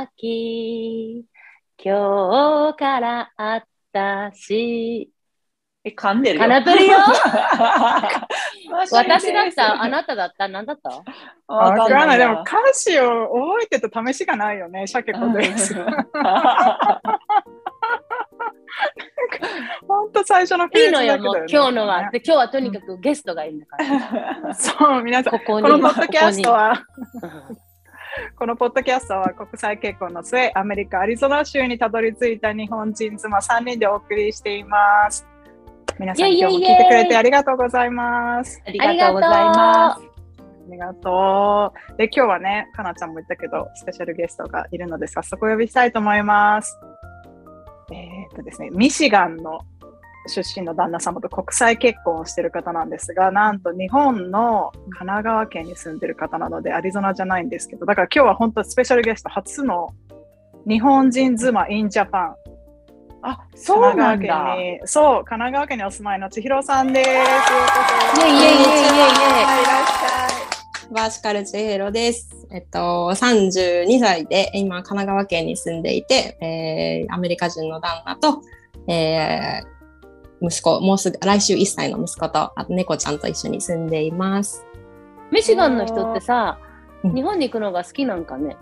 [0.00, 1.24] 秋、
[1.82, 3.62] 今日からあっ
[3.92, 5.10] たし。
[5.82, 6.42] え、噛んでるよ。
[6.42, 6.98] カナプリよ
[8.92, 11.02] 私だったあなただった何だった？
[11.52, 12.18] わからない。
[12.18, 13.28] でもわ歌詞を
[13.58, 15.74] 覚えてた試しがないよね、シャケコです。
[19.88, 22.10] 本当最初のページいいのよ、もうだけだよね今日のは。
[22.12, 24.54] で今日はとにかくゲストがいるんだから。
[24.54, 25.66] そう、皆さん、ここに。
[25.68, 26.84] このポッドキャストは、
[28.36, 35.26] このポッドキャストは国際結婚の末、アメリカ・アリゾナ州にたどり着いた日本人妻3人でお送りしています。
[35.98, 38.62] 皆さん、今日も聞いてくれてありがとうございます。
[38.66, 40.02] ありがとうございます。
[40.68, 41.96] ありがとう。
[41.96, 46.78] で、今日はね、かなちゃんも言ったけど、スペシャルゲストがいるので、早速お呼びしたいと思います。
[47.90, 49.60] えーっとですね、ミシガンの
[50.28, 59.88] 出身の旦那様と国際結婚をしている方なんですが、なんと日本の神奈川県に住んでる方なので、アリゾナじゃないんですけど、だから今日は本当スペシャルゲスト初の
[60.66, 62.32] 日本人妻 in Japan。
[63.22, 64.56] あ、そうなんだ。
[64.84, 67.10] そう、神奈川県にお住まいの千尋さんです。
[67.10, 70.92] ようこそイェイイェイイェイイェイイェイはい、いらっしゃい。
[70.94, 72.46] バーシカルチェヘロです。
[72.50, 72.78] えっと、
[73.14, 78.42] 32歳で、今、神奈川県に住んでいて、えーアメリカ人の旦那と、
[78.86, 79.77] えー
[80.40, 84.64] 息子、もうすぐ、来週1歳の息子と、あと猫ちゃんと一緒に住んでいます。
[85.30, 86.68] ミシガンの人ってさ、うん
[87.14, 88.56] 日本に行くのが好きなんかね？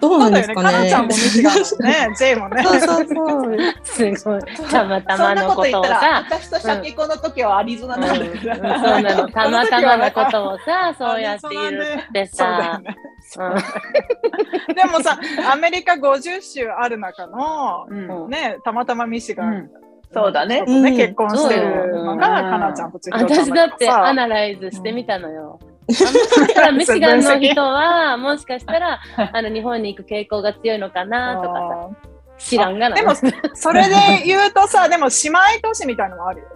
[0.00, 0.62] どうそうんですかね。
[0.62, 2.14] かなちゃんもミシガンだね。
[2.18, 2.62] J もね。
[2.62, 4.14] そうそうそう。
[4.14, 4.42] すごい。
[4.70, 9.02] たまたまのことをさ、私とシャケ子の時はアリゾナうんなんだうんそう。
[9.02, 9.28] なの。
[9.30, 12.80] たまたまのことをさ、 そうやって言ってさ。
[12.82, 12.96] ね。
[13.38, 15.18] うんでもさ、
[15.50, 17.94] アメリカ50州ある中の、う
[18.26, 19.81] んね、たまたまミシガン、うん
[20.12, 20.62] そうだね。
[20.62, 20.96] ねうん。
[20.96, 25.58] 結婚してるのが、かなちゃんと千尋私だってアさナライズしてみたのよ。
[25.88, 26.10] もしか
[26.48, 32.96] したらミシガンの人は、もしかしたらあの日本に行く傾向が強いのかな とかさ、あ知らんがな。
[32.96, 33.14] ーでも、
[33.54, 33.94] それで
[34.26, 36.46] 言うとさ、でも姉妹都市みたいのもあるよ。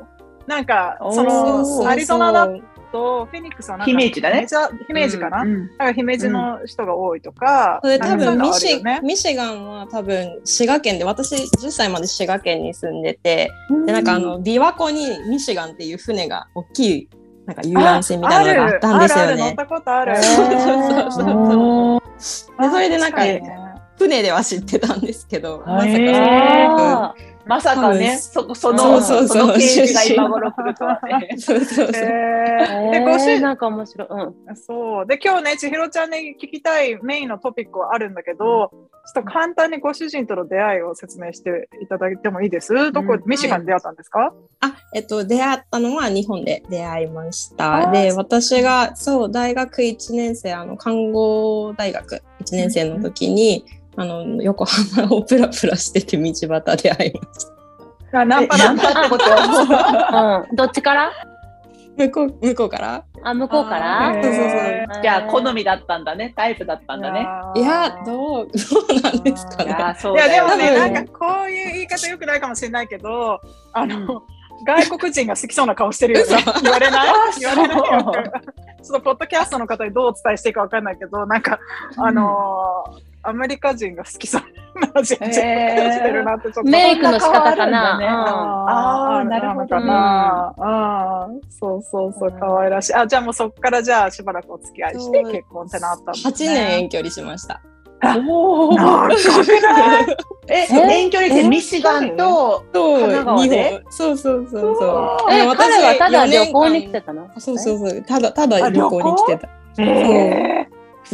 [0.47, 2.49] なんか、そおの、ーアリゾナだ
[2.97, 4.37] と、フェニックスはなんか、姫路だね。
[4.37, 5.67] 姫路は姫路かな、うん。
[5.67, 9.01] なんか姫路の人が多いとか、ういうの分ミシね。
[9.03, 13.53] ミシガンは多分滋賀県で私10歳まで滋賀県に住んでて
[13.87, 17.09] でなんかあの琵琶湖にミシガンっていう船が大きい
[17.45, 19.25] なんか遊覧船みたいなのがあったんですよね。
[19.25, 19.33] ある。
[19.33, 19.55] ある乗っ。
[19.55, 20.17] たことある。
[20.23, 22.63] そうそうそうおー。
[22.63, 23.43] でそれでなんかね
[23.99, 27.15] 船では知ってたんですけど、まさかへーあ
[27.47, 31.29] まさかね、そその、そうそうそうの刑事が今頃来るとはね。
[31.39, 31.91] そうそうそう。
[31.95, 34.09] えーーで、ご主えーなんか面白い。
[34.11, 34.57] うん。
[34.57, 35.07] そう。
[35.07, 38.71] で、今日ね、千尋ちゃんに聞きたいメインのトピックはあるんだけど、
[39.15, 47.91] ちょっと簡単にご主人との出会いを説明していただいてもいいですどこ、うんミシガンで出会ったんですか、あ、えっと、出会ったのは日本で出会いました。
[47.93, 52.21] で、私が、そう、大学1年生、あの、看護大学1
[52.53, 53.65] 年生の時に、
[53.97, 57.47] あの、横浜をプラプラしてて道端で会いまし
[58.13, 58.21] た。
[58.21, 58.65] あナンパだ。
[58.67, 59.25] ナンパってこと
[60.51, 61.13] うん、 どっちから？
[61.99, 63.05] 向こう、向こうから？
[63.23, 64.13] あ、向こうから？
[64.13, 64.45] そうそうそう。
[64.45, 66.33] うんじゃあ、好みだったんだね。
[66.37, 67.27] タイプだったんだね。
[67.57, 68.53] いや、どう、ど
[68.97, 69.71] うなんですかね。
[69.77, 73.41] いや、そういや、だよでもね、なんかこういう言い方よくないかもしれないけど、
[73.73, 74.23] あの、
[74.67, 76.45] 外国人が好きそうな顔してるよね。
[76.63, 77.41] 言われない？
[77.41, 81.59] 言われないちょっとポッドキャストの方にどうお伝えしていいかわかんないけど、なんか、
[81.97, 84.43] あのーアメリカ人が好きそう
[84.95, 86.71] な人種してるなってちょっと。
[86.71, 88.65] メイクの仕方かなねな。
[89.19, 90.55] あーなるほどかな。
[90.59, 92.95] あーそうそうそう、可愛らしい。
[92.95, 96.55] あ、じゃあもうそっからじゃあしばらくお付き合いして結婚ってなったんです8ね。
[96.55, 97.61] 年遠距離しました。
[98.29, 100.17] おー長くない
[100.49, 101.01] え、え？
[101.01, 103.49] 遠距離ってミシガンと、そう、神奈川で？
[103.49, 103.83] 日本。
[103.91, 105.33] そうそうそうそう。
[105.33, 107.29] え、でも彼はただ4年間旅行に来てたの？
[107.35, 108.03] あそうそうそう。
[108.03, 109.01] ただ、ただ旅行？
[109.03, 109.49] に来てた。
[109.83, 110.69] え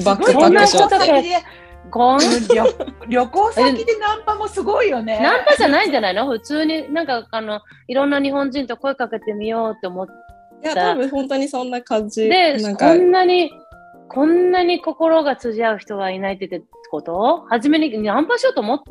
[0.05, 0.97] バックパそんなックしょって。
[1.93, 5.21] ことでゴン旅旅行先でナンパもすごいよね。
[5.23, 6.27] ナンパじゃないんじゃないの？
[6.27, 10.13] 普通になんかあのいろんな日本人と声かけてみようって思って
[10.65, 12.29] いや、多分本当にそんな感じ。
[12.29, 13.51] でこなんか、んなに
[14.15, 17.47] こんなに心が通じ合う人がいないってこと？
[17.49, 18.91] 初めにナンパしようと思って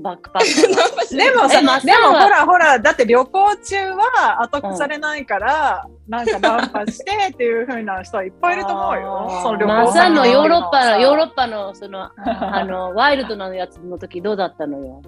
[0.00, 9.40] バックパックー でもさ、えマッでもほらほら、だって旅行中は後腐れないから、 なんかナンパしてっていう風な人はいっぱいいると思うよ。
[9.42, 15.02] その旅行マッサンのヨーロッパのヨーロッッパのその あのワイルドなやつの時どうだったのよ？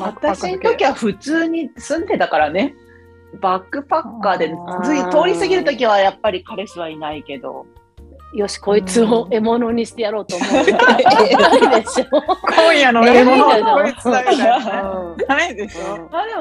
[0.00, 2.74] 私の時は普通に住んでたからね。
[3.40, 4.48] バックパッカーで
[5.10, 7.66] 通り過ぎる時はやっぱり彼氏はいないけど。
[8.32, 10.50] よしこいつを獲物にしてやろうと思う。
[10.50, 12.06] ないでしょ。
[12.42, 16.08] 今夜の獲物えーはこいつだみたいないでしょ。
[16.10, 16.34] まあで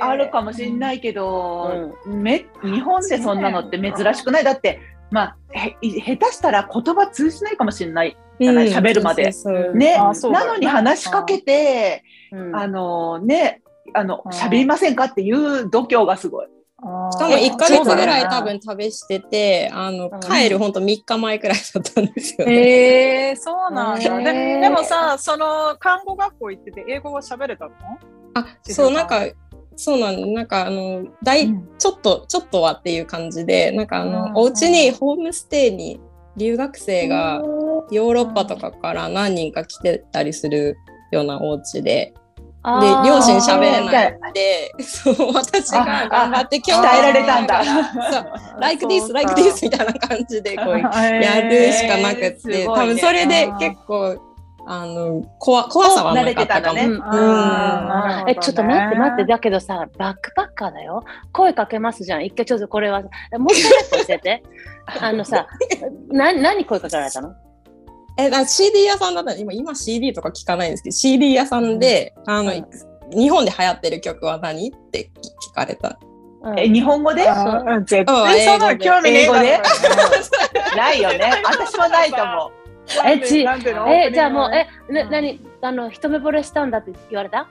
[0.00, 4.44] も、あるかもしれないけど、め日本でそんなのって珍しくない。
[4.44, 4.80] だって
[5.10, 8.16] まあ、へ下手したら言葉通じないかもしれない。
[8.40, 9.32] じゃない喋るまで。
[9.74, 9.96] ね。
[9.96, 12.56] なのに話しかけて、うん。
[12.56, 13.62] あのね、
[13.94, 14.32] あの、うん。
[14.32, 16.46] 喋りませんかっていう度胸がすごい。
[16.80, 20.20] しかも1ヶ月ぐらい多分旅してて、あのうん。
[20.20, 22.52] 帰るほんと3日前くらいだったんですよ、ね。
[22.54, 24.32] へえそうなんだ。
[24.32, 27.72] ででもさ、その看護学校行ってて英語は喋れたの？
[28.34, 29.26] あそうなんか
[29.74, 30.26] そうなんだ。
[30.26, 31.68] なんかあの大、うん。
[31.78, 36.00] ちょっとちょっよっていう感じでなんかあの、うんお家にホームステイに
[36.36, 37.42] 留学生が
[37.90, 40.76] ヨーロッパとかから何人か来てたりする
[41.10, 42.14] ようなお家で
[42.64, 44.12] で両親喋れない。
[44.12, 47.64] んでそう私が頑張って今日鍛えられたんだ。
[47.64, 52.66] そう like this like this みたいな感じでこう やるしかなくって、ね。
[52.66, 54.18] 多分それで結構
[54.70, 56.78] あの怖怖さはなかったかも。
[56.78, 57.08] 慣れてたん。
[57.08, 58.30] だねうん。
[58.30, 61.04] え、ちょっと待って待って、だだけどさ、バックパッカーだよ。
[61.32, 62.24] 声かけますじゃん。
[62.26, 63.08] 一回ちょっとこれは、もう
[63.54, 64.42] 一回教えて。
[65.00, 65.46] あのさ、
[66.10, 67.34] な、何声かけられたの？
[68.18, 72.52] え、だ CD 屋さんだったら今、今 CD とか聞かないんですけど、CD 屋さんで、あの、
[73.12, 74.68] 日本で流行ってる曲は何？
[74.70, 75.10] って
[75.50, 75.98] 聞かれた。
[76.42, 76.58] うん。
[76.58, 77.24] え、日本語で？
[77.24, 79.20] うん絶対そんなの興味ね。
[79.22, 79.62] えだろ英語
[80.76, 81.32] ないよね。
[81.44, 82.50] 私もないと思う。
[83.06, 87.46] えちえ、じゃあもう、え、な、なに、あの、一目惚れしたんだって言われた？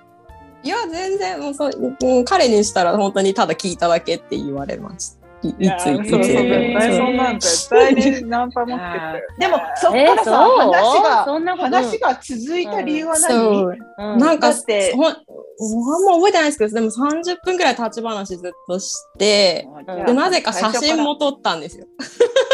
[0.63, 5.16] いや、全然、もうそう、うん彼にしたら本当にただ聞いただけって言われました。
[5.43, 5.69] いいつ、いつ。
[5.69, 9.27] そうそう、絶対そんなん絶対にナンパ持ってって。
[9.39, 10.57] でも、そっえからさ、そう？
[10.57, 13.77] 話が、そんなこと話が続いた理由は何、そう。
[13.99, 21.85] うんなんか、だってほん、あんま覚えてないですけど、でも30分くらい立ち話ずっとして、うんで、なぜか写真も撮ったんですよ。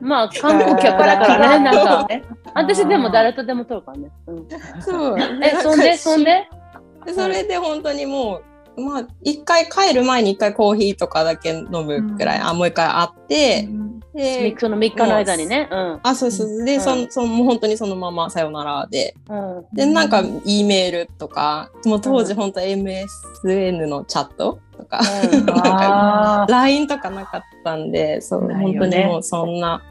[0.00, 2.06] まあ、観光客だからね、なんか。
[2.08, 4.10] ね私でも誰とでも撮るからね。
[4.26, 4.48] うん
[4.82, 5.18] そう。
[5.42, 6.46] え、そんで、そんで？
[7.06, 8.42] でそれで本当にもう、
[8.76, 13.68] まあ、一回帰る前に一回コーヒーとかだけ飲むくらい、あ、もう一回会って、
[14.14, 15.68] で、その3日の間にね。
[15.70, 16.00] うん。
[16.02, 16.64] あ、そうそう。
[16.64, 19.14] で、うんそんそのもう本当にそのままさよならで。
[19.28, 25.00] うんで、なんか、E メールとか、もう当時本当 MSN のチャットとか、
[25.32, 29.82] うん なんかあ LINE とかなかったんで、そう、ね本当にもうそんな、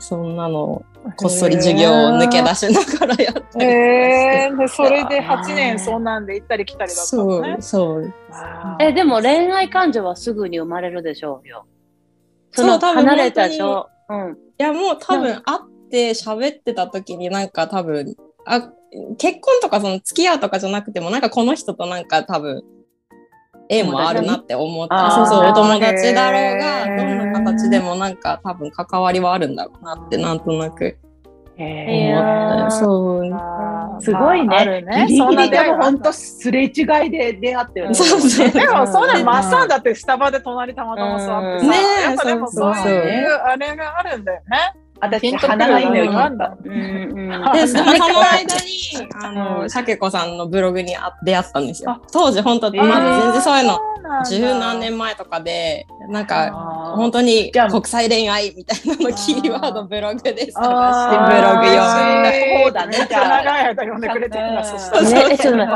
[0.00, 0.84] そんなの、
[1.16, 3.64] こっそり授業を抜け出しながらやったりとかして。
[3.64, 8.00] えー、でそれで8年そんなんで行ったり来たりだったのねそう、。
[8.00, 8.14] そう。
[8.80, 11.66] え、でも恋愛感情はすぐに生まれるでしょうよ。
[12.52, 13.88] そのそう多分離れたでしょ。
[14.08, 14.32] うん。
[14.58, 18.72] いやもう多分会って喋ってた時になんか多分あ
[19.18, 22.62] 結婚とかその付き合うとかじゃなくてもなんかこの人となんか多分
[23.70, 26.96] 縁もあるなって思ってあーそうそうお友達だろうへがー。
[26.96, 30.98] どんな形でもなんか多分関わりはあるんだろうなってなんとなく
[31.56, 34.02] いへやーそう。
[34.02, 34.80] すごいね。
[34.80, 35.06] ね。
[35.06, 36.70] ギリギリでもそんな本当すれ違い
[37.10, 37.94] で出会ってるね。
[37.94, 38.50] そうそう。
[38.50, 41.70] でも、そんなうんマッサンだってスタバで隣たまたま座ってさ、うん。
[41.70, 42.74] ねえやっぱでもそう。
[42.74, 44.72] そうそういうあれがあるんだよね。
[45.00, 46.56] 私、鼻がいいのよ、なんだ。
[46.64, 52.00] うんうんで、その間に、あうの、んシャケ子さんのブログにあ出会ったんですよあ。
[52.12, 56.50] 当時、本当、全然そういうの、の十何年前とかで、なんか、
[56.96, 62.62] 本当に国際恋愛みたいなのキーワードブログで探してブログあー読んで。
[62.64, 65.02] そうだねめっちゃ長い間読んでくれてるんだ、うんそしたら。
[65.02, 65.72] ねえ、ちょっと待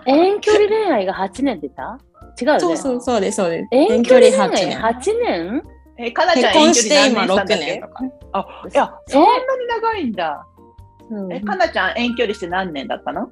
[0.00, 0.10] って。
[0.10, 1.98] 遠距離恋愛が8年って言った？
[2.40, 2.60] 違うよね。
[2.60, 3.68] そうそうそうです、そうです。
[3.72, 4.78] 遠距離恋8愛年。
[4.80, 4.94] 8
[5.24, 5.62] 年？
[5.98, 8.04] え、かなちゃん結婚して今6遠距離何したんだっとか。
[8.32, 9.28] あ、いや、そんな
[9.58, 10.46] に長いんだ。
[11.10, 13.30] うんえ、かなちゃん遠距離して何年だったの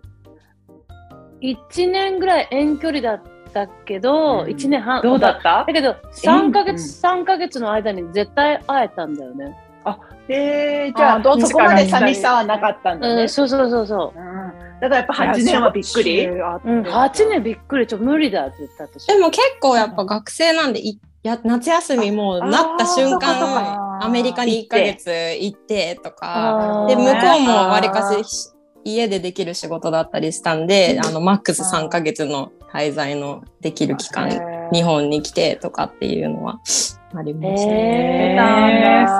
[1.42, 5.02] ?1 年ぐらい遠距離だったけど、うん1年半。
[5.02, 5.64] どうだった？
[5.66, 9.56] だけど、3ヶ月、うん三ヶ月の間に絶対会えたんだよね。
[10.28, 13.22] えー、じゃあ、あそこまで寂しさはなかったんだね。
[13.22, 14.34] うん、そうそうそうそうん
[14.80, 16.26] だからやっぱ8年はびっくり？
[16.26, 16.34] う。
[16.34, 19.06] うん、8年びっくり、ちょ、無理だって言った私。
[19.06, 28.50] でも結構やっぱ学生なんでいや夏休みもうなった瞬間かアメリカに1ヶ月行ってとかで向こうもわりかし
[28.84, 36.60] 家でできる仕事だったりしたんであのマックス3ヶ月の滞在のできる期間日本に来てとかっていうのは
[37.14, 37.74] ありましたね。
[37.74, 39.18] ええー、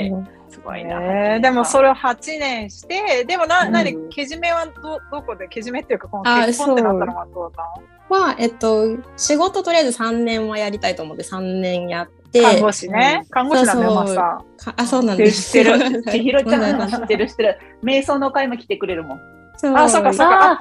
[0.00, 0.34] すごい。
[0.50, 1.34] すごいな。
[1.34, 3.72] えーでもそれを8年して、でもな、うん。
[3.72, 12.18] なに、けじめはど、どこで、けじめっていうか、こ結婚ってなったのはどうだっは、えっと、仕事とりあえず3年はやりたいと思って3年やって。
[12.42, 13.26] た看護師ね。
[13.30, 14.64] 看護師なんだよ、そうそうまさ。
[14.64, 15.58] かあ、そうなん知です。
[15.58, 16.02] ってる。
[16.04, 17.58] 千尋ちゃん知ってる知ってる。
[17.82, 19.20] 瞑想の会も来てくれるもん。
[19.58, 20.60] そうあ、そうか、そうか。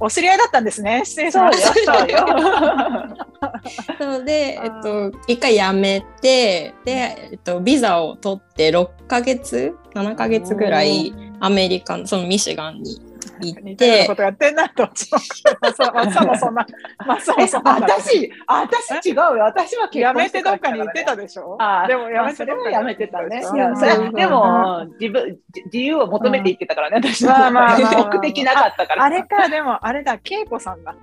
[0.00, 1.02] お知り合いだったんですね。
[1.04, 1.94] 失礼しました。
[1.94, 2.18] そうよ。
[4.16, 13.00] そうで、えっと、一回辞めて、で、えっと、ビザを取って6ヶ月 ?7 ヶ月ぐらいアメリカの、そのミシガンに
[13.48, 14.82] 行っ似たようなてこ、とやってんなと。
[15.60, 16.66] まさまさもそんな、
[17.06, 17.72] まさ えもそんな。
[17.72, 19.28] 私、私違うよ。
[19.44, 21.22] 私は結やめ婚しててどっかに言ってたで。
[21.22, 21.56] でしょ？
[21.58, 23.28] ああ、でもやめてそれどっかにはやめてたね。
[23.28, 29.04] でしょそれでも、自分、じ自由を求めて言ってたからね、私まあまあまあ目 的なかったから。
[29.04, 30.94] あれか、でもあれだ、恵子さんだ。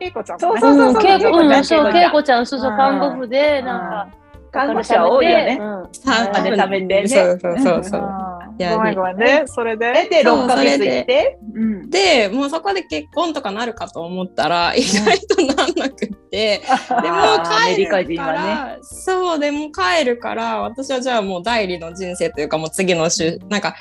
[0.00, 0.60] 恵子ちゃんもね。
[0.60, 4.08] そうそううん、けいこ、うん、そう、けいけいここちゃん、そうそう、うん看護婦で、なんか、
[4.50, 5.58] 看護師は多いよね。
[5.60, 8.00] うんさお金貯めてねそうそうそうそう。
[8.00, 9.44] うんいやごめんごめんね。
[9.46, 10.08] それで？
[10.10, 11.90] で、そう6ヶ月行って、うん。
[11.90, 18.78] で、もうそこで結婚とかなるかと思ったら、意外となんなくって、 でもあーアメ帰るから、ね。
[18.82, 23.74] そう、でも帰るから、私はじゃあもう代理の人生というか、もう次の週、なんか、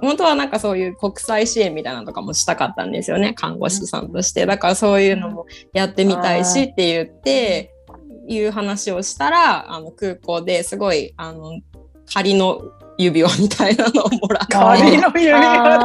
[0.00, 4.46] 本当はなんかそういう国際支援みたいなのとかもしたかったんですよね、看護師さんとして。
[4.46, 7.70] だからそういうのもやってみたいしって言って、
[8.30, 11.60] いう話をしたら、あの空港ですごい、あの、
[12.12, 12.60] 仮の
[13.04, 14.54] 指輪みたいなのをもらって。
[14.54, 15.76] 仮の指輪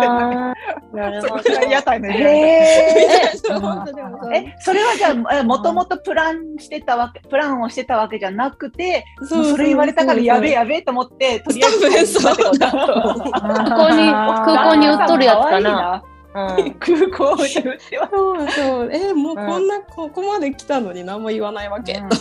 [1.40, 2.32] って屋台の指輪。
[2.32, 11.68] へーそう本当でもそうえ、それはじゃあ、もともとプランしてたわけ、プランをしてたわけじゃなくて、それ言われたからやべえやべえと思って、とりあ
[11.98, 16.04] えず空港に、空港に売っとるやつかな。
[16.36, 16.74] うん。
[16.76, 18.10] 空港に売っては。
[18.12, 18.90] そうそう。
[18.92, 21.96] えもうこんな、ここまで来たのに何も言わないわけ。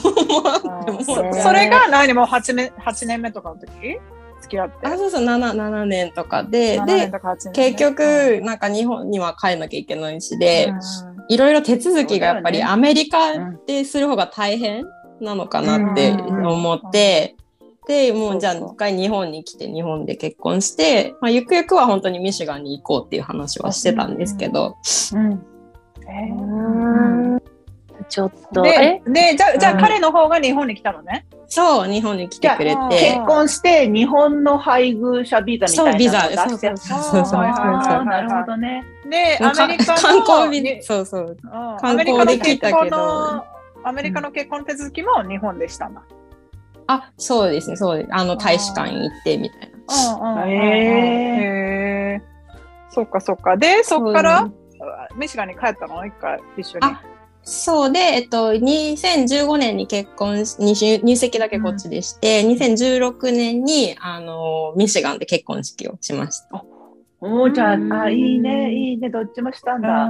[1.04, 2.14] そうんそれが何？
[2.14, 3.98] もう8年 ,8 年目とかの時？
[4.44, 4.86] 付き合って。
[4.86, 7.52] あそうそう 7, 7年とかで7年でとか8年ね。
[7.52, 11.24] 結局なんか日本には帰んなきゃいけないしで、うん。
[11.28, 13.18] いろいろ手続きがやっぱりアメリカ
[13.66, 14.84] でする方が大変
[15.20, 16.46] なのかなってうん。
[16.46, 17.36] 思って、
[17.86, 24.76] でもうじゃあ一回日本に来て日本で結婚して、まあ、ゆくゆくは本当にミシガンに行こうっていう話はしてたんですけど、
[25.14, 25.44] うん。
[28.08, 29.80] ちょっと、でえ、でじゃあじゃあうん。
[29.80, 31.26] 彼の方が日本に来たのね。
[31.46, 33.12] そう日本に来てくれて。
[33.14, 37.40] 結婚して日本の配偶者ビザみたいなのを出してそうビザそうそうそう。
[37.40, 38.84] はいはいはいあーなるほどね。
[39.10, 41.36] で、アメリカの観光にビそうそう。
[41.80, 42.96] 観メリカの光で来結婚たけど。
[42.96, 43.44] の
[43.84, 46.02] アメリカの結婚手続きも日本でしたんだ。
[46.86, 48.08] あそうですねそうです。
[48.12, 49.70] あの大使館行ってみたい
[50.34, 50.46] な。
[50.46, 50.56] へへ
[52.16, 52.22] え。
[52.90, 53.56] そっかそっか。
[53.56, 56.04] で、そっからそうミシガンに帰ったの？
[56.06, 56.86] 一回一緒に。
[57.44, 66.64] あそうで、えっと、2015年に結婚し、入入籍だけこっちでして、2016年に、あの、ミシガンで結婚式をしました。
[67.20, 67.92] おお、じゃうん。
[67.92, 70.08] あ、あ、いいね、いいね、どっちもしたんだ。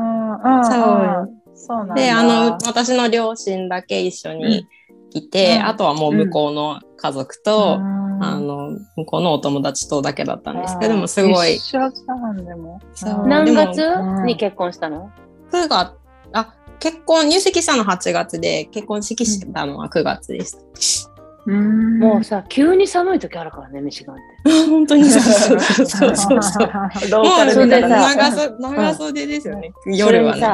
[0.64, 0.94] そ
[1.30, 1.44] う。
[1.54, 1.94] そうなんだ。
[1.94, 4.68] で、あの、私の両親だけ一緒に
[5.10, 5.66] 来て、うん。
[5.66, 8.22] あとはもう向こうの家族と、うん。
[8.22, 12.80] あの、向こうのお友達とだけだったんですけども、すごい、一緒んでも。
[12.94, 13.26] そう。
[13.26, 14.26] 何月うん。
[14.26, 15.10] に結婚したの
[15.50, 15.92] ？9月、
[16.32, 21.14] あ、結婚、入籍したの8月で、結婚式したのは9月でした。
[21.46, 24.50] うんもうさ、急に寒い時あるからね、ミシガンって。
[24.70, 26.70] 本当にそうそうそうそうそう。
[27.12, 30.46] ローカルそれでさ長袖ですよね、夜はね。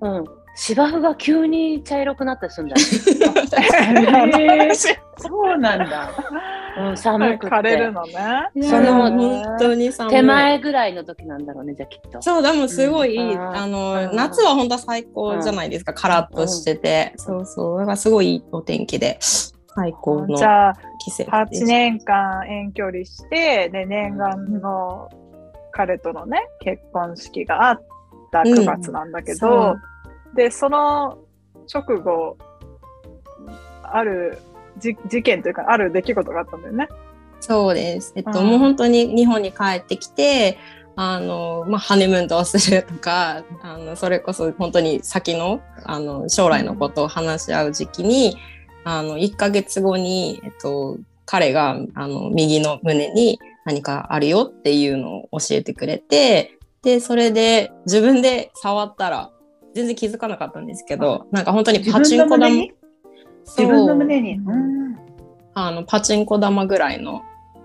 [0.00, 0.24] うん。
[0.56, 2.86] 芝生が急に茶色くなったりするんだよ。
[4.40, 4.74] へ ー
[5.18, 6.10] そうなんだ。
[6.76, 7.90] うん、寒く枯れるて。
[7.92, 8.68] のね。
[8.68, 10.12] その本当に寒い。
[10.12, 12.20] 手前ぐらいの時なんだろうね、じゃあきっと。
[12.22, 13.40] そうでもすごい、うん。
[13.40, 14.16] あの、うん。
[14.16, 17.78] 夏は本当最高じゃないですか、カラッとしてて、そうそう。
[17.78, 25.08] だからすごいいいお天気で最高のじゃあ、季節で8す年間遠距離して、で、念願の
[25.72, 27.82] 彼とのね、結婚式があっ
[28.32, 29.76] た9月なんだけど、
[30.34, 31.18] で、その
[31.72, 32.36] 直後、
[33.82, 34.38] ある
[34.78, 36.88] じ事件というか、ある出来事があったんだよね。
[37.40, 38.12] そうです。
[38.16, 40.58] えっと、うんもう本当に日本に帰ってきて、
[40.96, 48.36] あの、まあ、ハネムーンどうするとか、あの、それこそ本当に先の、あの、将来のことを話し合う時期に、
[48.84, 59.30] あの、1ヶ月後に、えっと、彼が、あの、右の胸に何かあるよっていうのを教えてくれて、で、それで自分で触ったら、
[59.74, 64.34] 全然気づかなかったんですけど、なんか本当にパチンコ玉自分の胸に？
[64.36, 64.96] うん。
[65.54, 67.22] あの、パチンコ玉ぐらいの、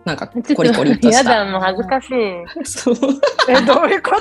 [0.09, 1.31] なんかコリコリとした。
[1.31, 2.65] やだ、もう恥ずかしい。
[2.65, 2.95] そう。
[3.47, 4.11] え、どういうこ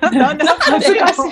[0.00, 0.10] と？
[0.16, 1.22] なんで恥ずかしい。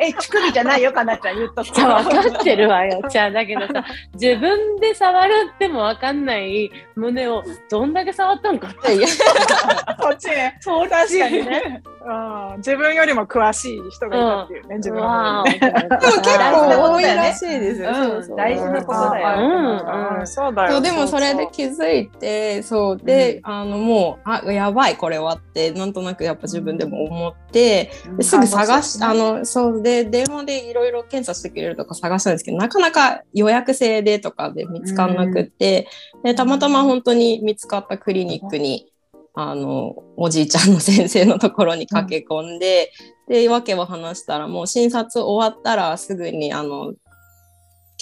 [0.00, 1.64] え、乳首じゃないよ、かなちゃん言っとく。
[1.66, 3.00] じ分かってるわよ。
[3.08, 9.06] じゃあだけどさ、自分で触るっても分かんない胸をどんだけ触ったのかって。
[9.06, 10.56] そっちね。
[10.60, 11.82] そう、確かにね。
[12.04, 15.60] うん、自分よりも詳しい人がいたっていうね、自分のね。
[15.62, 18.36] ーでも結構多いらしいですよ。
[18.36, 20.80] 大事なことだようんうんそうだよ。
[20.80, 35.88] でもそれで気づいてそうで、あのもうあやばいこれはってなんとなくやっぱ自分でも思って、ですぐ探し、うんあのそうで電話でいろいろ検査してくれるとか探したんですけどなかなか予約制でとかで見つかんなくって、
[36.24, 38.92] でたまたま本当に見つかったクリニックに
[39.34, 42.92] あのおじいちゃんの先生のところに駆け込んで、
[43.28, 46.94] で訳を話したらもう診察終わったらすぐにあの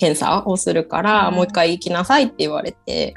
[0.00, 1.34] 検査をするから、うん。
[1.34, 3.14] もう一回行きなさいって言われて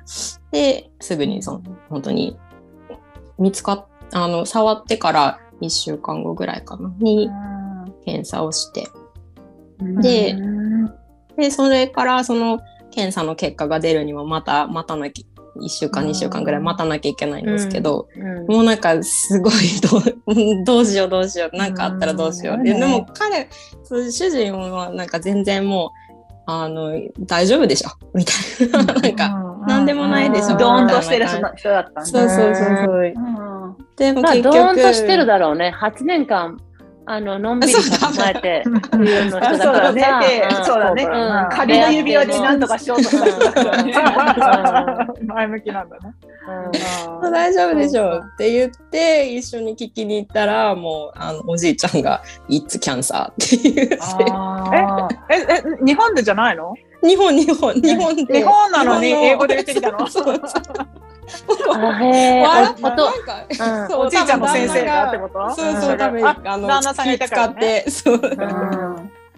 [0.52, 2.38] ですぐにその本当に
[3.40, 7.30] 見つかっあの触ってから1週間後ぐらいかなに
[8.04, 8.88] 検査をして。
[9.80, 10.36] で
[11.38, 12.60] でそれからその
[12.92, 18.46] 検査の結果が出るにはまた待たなきゃ1週間うん2週間ぐらい待たなきゃいけないんですけど、うん。
[18.48, 22.60] もうなんかすごい どうどうしようどうしようなんかあったらどうしよう、う。
[22.60, 23.50] んででも彼
[23.90, 26.02] 主人はなんか全然もう
[26.45, 27.89] あの大丈夫でしょ？
[28.13, 28.31] みた
[28.63, 28.93] いな。
[28.93, 30.57] なんか、なんでもないでしょ？
[30.57, 32.05] ドーンとしてる人だったんだ。
[32.05, 33.13] そうそうそうそう
[33.95, 35.73] でも結ド局ーンとしてるだろうね。
[35.79, 36.59] 8年間、
[37.05, 40.01] あの、のんびり構えて、冬の人だあそうだね。
[40.01, 40.29] からさ。
[40.29, 40.65] でん。
[40.65, 41.03] そうだね。
[41.03, 41.50] うん。
[41.50, 43.17] 仮の指輪で何とかしようとか。
[45.25, 46.13] 前向きなんだね。
[47.22, 53.98] あ大丈夫でしょうって言って一緒に聞きに行ったらもうあのおじいちゃんが「It's cancer」って言って。
[55.29, 56.74] え、え、日本でじゃないの？
[57.01, 58.39] 日本日本日本で。
[58.39, 60.00] 日本なのに英語で言ってきたの？
[61.68, 62.75] 笑なん
[63.88, 68.22] かおじいちゃんの先生がってことそうそう、多分、ああの、旦那さん使って、そう。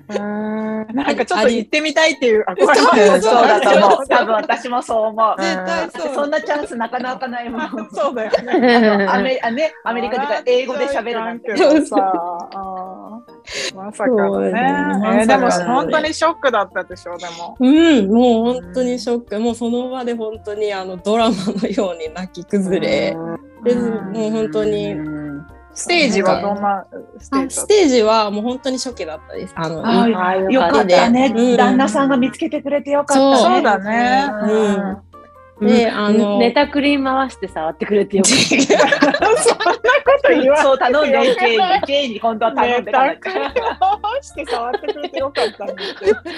[0.07, 3.91] なんかちょっと行ってみたいっていう憧れうんそうだと思う。
[3.97, 5.41] そう多分私もそう思う。
[5.41, 6.13] 絶対そう。
[6.13, 7.69] そんなチャンスなかなかないもん。
[7.91, 9.09] そうだよね。
[9.09, 9.19] ア
[9.93, 11.55] メリカとか英語で喋るなんて。
[11.85, 12.49] さ
[13.75, 14.51] まさかのね。
[14.51, 14.59] ね
[15.21, 17.57] えーでも本当にショックだったでしょ、でも。
[17.59, 19.39] うん、もう本当にショック。
[19.39, 23.15] もうその場で本当にあのドラマのように泣き崩れ。
[23.63, 24.95] で、もう本当に。
[25.77, 26.87] ステージはどんな
[27.19, 29.53] ステーあジステージはもう本当に初期だったです。
[29.57, 31.57] あの、あよかったねうん。
[31.57, 33.37] 旦那さんが見つけてくれてよかったね。
[33.37, 35.14] そうだねうん
[35.61, 38.99] で、あの、ネタクリーン回して触ってくれてよそんなこ
[40.21, 41.57] と言わそう頼んで、J に、
[41.87, 43.17] J に本当は頼んで回
[44.21, 46.15] して触ってくれてよかったんですよ。
[46.15, 46.31] た。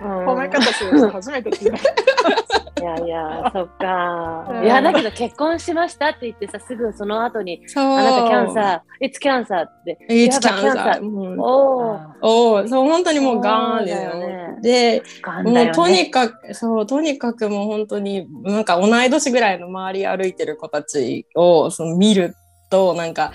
[0.06, 2.63] うん褒め方する人初めて聞いた。
[2.80, 4.60] いやいや、そっかう。
[4.62, 7.84] んいや、だけど結婚しましたって言ってさ、すぐその後に、そう。
[7.84, 9.98] あなたキャンサー、It's cancer って。
[10.10, 11.00] ー？It's やばい cancer。
[11.00, 14.58] うんおー、おお、そう、本当にもうガーンですよねね。
[14.60, 15.02] で、
[15.44, 22.34] もうとにかく、そう、とにかくもう本当に、なんか同い年ぐらいの周り歩いてる子たちをその見る
[22.70, 23.32] と、なんか、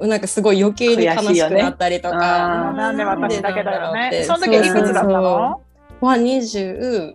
[0.00, 2.70] なんかすごい余計に悲しくなったりとか。
[2.70, 4.24] あーなんで私だけだよね。
[4.24, 5.60] その時いくつだったの？
[6.00, 7.14] は 26?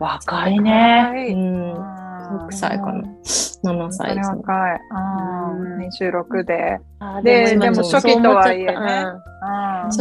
[0.00, 1.06] 若いね。
[1.10, 1.74] はいうん。
[2.26, 3.02] 6歳かな。
[3.62, 4.36] 7本当に歳ですね。
[4.38, 4.80] 若い。
[4.90, 6.80] うん26で。
[7.22, 8.74] で今でも初期とはいえね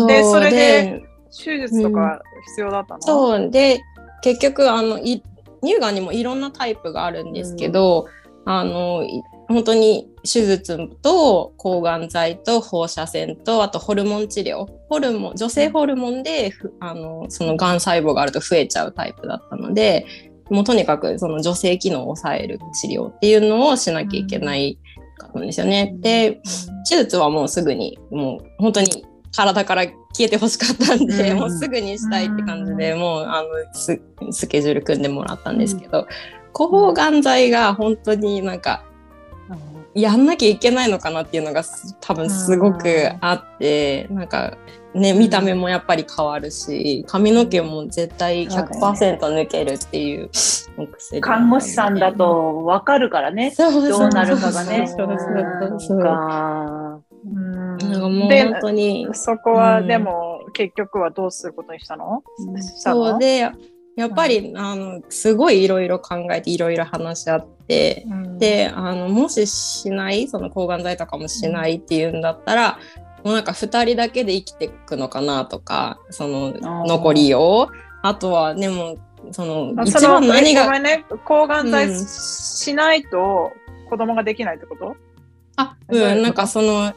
[0.08, 3.02] で、それでで手術とか必要だったの？
[3.02, 3.82] そうで
[4.22, 5.22] 結局あのい
[5.64, 8.08] 乳がんにもいろんなタイプがあるんですけど、
[8.46, 14.68] あのい本当に手術と抗がん剤と放射線とあとホルモン治療。
[14.90, 20.06] ホルモン女性ホルモンでふあのそのがん細胞があると増えちゃうタイプだったので
[20.50, 24.78] もうとにかくその女性機能を抑える治療っていうのをしなきゃいけない
[25.18, 25.96] かったんですよね。
[26.00, 26.42] で
[26.88, 31.40] 手術はもうすぐにもう本当に体から消えてほしかったんで、うん。
[31.40, 36.08] もうすぐにしたいって感じで、もうあのススケジュール組んでもらったんですけど、
[36.54, 38.86] 抗がん剤が本当になんか
[39.96, 44.58] やんなきゃいけないのかなっていうのがす多分すごくあって、なんか
[44.94, 50.30] ね見た目もやっぱり変わるし髪の毛も絶対100%抜けるっていう
[50.78, 53.54] お薬看護師さんだと分かるからね。
[53.58, 54.86] どうなるかがね。
[58.28, 59.08] で本当に。
[59.14, 59.88] そこはうん。
[59.88, 62.22] でも結局はどうすることにしたの？
[62.62, 63.12] したの？
[63.12, 63.50] そうで
[63.96, 68.40] やっぱり、あのすごいいろいろ考えていろいろ話し合って、うん。
[68.40, 72.80] であのもししないその抗がん剤とかもしないっていうんだったら、
[73.24, 76.54] もうなんか2人だけで生きていくのかなとかその
[76.86, 77.70] 残りを。
[78.04, 78.98] あとはでも
[79.32, 81.06] その一あその番何がえごめんね。
[81.26, 82.06] 抗がん剤うん。
[82.06, 83.52] しないと
[83.90, 84.86] 子供ができないってこと？
[84.86, 86.94] ういうことうんなんかそのうん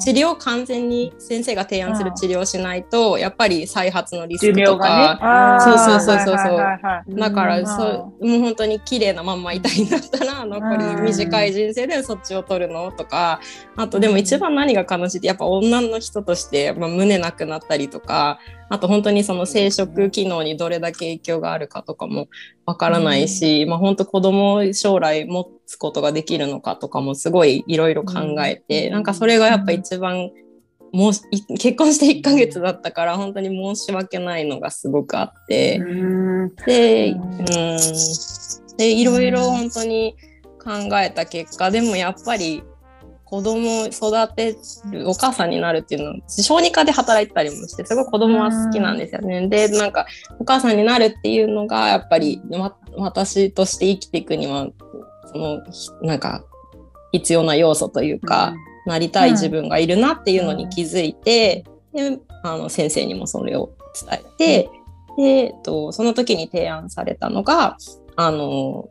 [0.00, 5.18] 治療を完全に先生が提案する治療をしないと、やっぱり再発のリス寿クと命がね。
[5.18, 5.56] か、。
[5.56, 6.34] あーそうそうそうそうそう。
[6.34, 7.14] はいはいはいはい。
[7.16, 13.40] だから、うんそうもう本当に綺麗なまんまいたいんだったら残り短い人生でそっちを取るのとか
[13.76, 22.28] あとでも一番何が悲しいってやっぱ女の人として、まあ、胸なくなったりとかあと本当にその生殖機能にどれだけ影響があるかとかも
[22.64, 28.92] わからないし、まあ本当子供を将来持つことができるのかとかもすごいいろいろ考えて、うん。
[28.94, 30.30] なんかそれがやっぱ一番
[30.92, 35.78] もうい結婚して1ヶ月だったから本当に申し訳ないのがすごくあって。
[35.78, 35.84] う
[36.46, 36.54] ん。
[36.66, 37.76] で、ううん。
[37.76, 37.78] ん、
[38.76, 40.16] でいろいろ本当に
[40.58, 42.62] 考えた結果でもやっぱり
[43.26, 44.56] 子供を育て
[44.92, 49.48] るお母さんになるっていうのは小児科で働いてたりもしてすごい子供は好きなんですよね。
[49.48, 50.06] でなんか
[50.38, 54.68] お母さんになるっていうのがやっぱり、ま、私として生きていくには
[55.32, 55.62] その
[56.02, 56.44] なんか
[57.10, 58.54] 必要な要素というか、
[58.86, 63.72] うん、なりたい自分がいるなっていうのに気づいて、うん、であの先生にもそれを
[64.08, 64.70] 伝えて、
[65.18, 67.76] うん、で、えっと、その時に提案されたのが
[68.14, 68.88] あの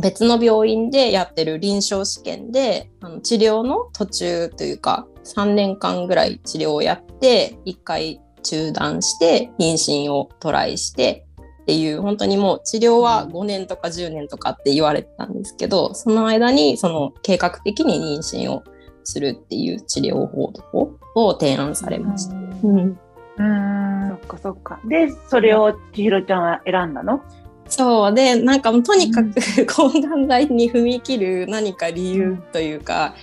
[0.00, 11.26] 別の病院でやってる臨床試験であの治療の途中というか3年間ぐらい治療をやって1回中断して妊娠をトライして
[11.62, 18.62] っていう本当にもう治療は5年とか10年とかって言われてたんですけどその間にその計画的に妊娠を
[19.04, 22.34] するっていう治療方法を提案されました。
[22.34, 24.80] うん、うん、そっかそっか。
[24.86, 27.22] でそれを千尋ちゃんは選んだの？
[27.68, 28.14] そう。
[28.14, 29.32] でなんかもうとにかく、
[29.66, 33.14] 抗がん剤に踏み切る何か理由というか、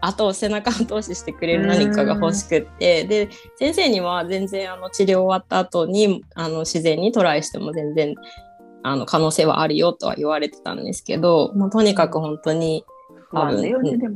[0.00, 8.14] 後を背中を通ししてくれる何かが欲しくって、で先生には全然あの治療終わった後にあの自然にトライしても全然
[8.82, 12.84] あの可能性はあるよとは言われてたんですけど、もうとにかく本当に
[13.32, 13.62] 多分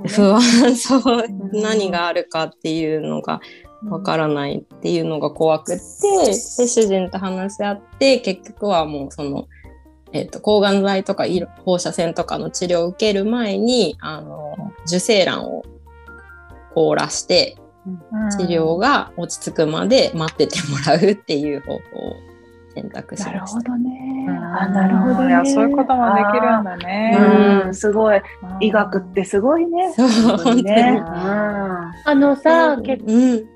[0.08, 1.24] 不安、そう。
[1.52, 3.40] 何があるかっていうのが
[3.84, 9.48] わからないっていうのが怖くってで主人と話し合って結局はもうその
[10.12, 11.24] えーと、抗がん剤とか
[11.64, 15.64] 放射線とかの治療を受ける前にあの受精卵を
[16.74, 17.56] 凍らして
[18.38, 21.82] 治療が落ち着くまで待っててもらうっていう方法を
[22.74, 23.32] 選択しました。
[23.32, 24.26] なるほどね。
[24.28, 27.62] あなるほど、ね、いやそういうこともできるんだね。
[27.66, 28.20] うん、すごい。
[28.60, 29.92] 医学ってすごいね。
[29.94, 30.64] そう、本当に。
[30.70, 33.55] あのさ、結構、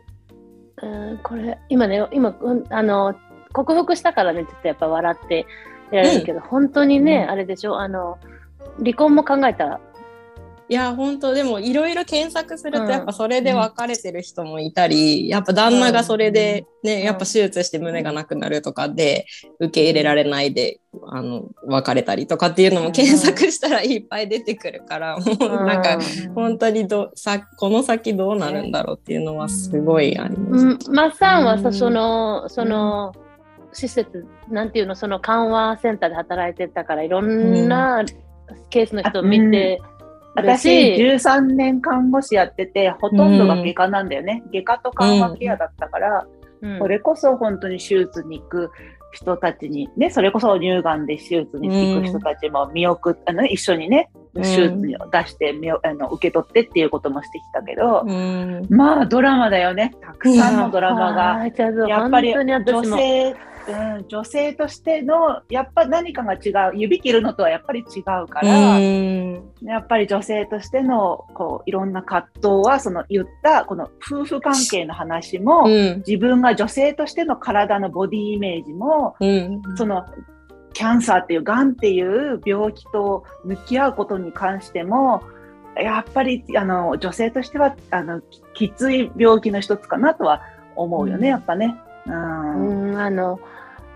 [0.83, 3.15] うん、これ今ね今、うん、あの
[3.53, 5.47] 克服したからねちょっとやっぱ笑って
[5.91, 8.19] やれるけど、うん、本当にね、うん、あれでしょあの
[8.79, 9.81] 離婚も考えた
[10.71, 19.27] いや本当でもいろいろ検索するとやっぱそれで別れてる人もいたり、うん、やっぱ旦那がそれでね、やっぱ手術して胸がなくなるとかで
[19.59, 25.99] 受け入れられないであの別れたりとかっていうのも検索したらいっぱい出てくるから、もうなんか
[26.37, 30.65] 本当にどさこの先どうなるんだろうっていうのはすごいあります。
[30.67, 33.13] うん、マッサンはさそのその、
[33.73, 38.05] 施設なんていうのその緩和センターで働いてたからいろんな
[38.71, 40.00] ケースの人を見て、うん、
[40.43, 46.27] 私13年看護師やっててほとんどが外科なんだよね、うん、外科と緩和ケアだったから、
[46.63, 48.71] うん、これこそ本当に手術に行く
[49.13, 58.05] 人たちにねそれこそ乳がんで手術に行く人たちも見送っあの、一緒にね手術を出してみあの受け取ってっていうこともしてきたけど、
[58.69, 59.93] まあドラマだよね。
[60.01, 61.45] たくさんのドラマが、
[61.89, 63.35] やっぱり女性
[63.69, 80.07] うん、女性としてのやっぱ何かが違う指切るのとはやっぱり違うからやっぱり女性としてのこういろんな葛藤はその言ったこの夫婦関係の話も、うん、自分が女性としての体のボディイメージも、うん、その
[80.73, 85.23] キャンサーっていうがんっていう病気と向き合うことに関しても
[85.77, 88.21] やっぱりあの女性としてはあの
[88.55, 90.43] きつい病気の一つかなとは
[90.77, 91.77] 思うよね、やっぱね。
[92.07, 93.41] うん、あの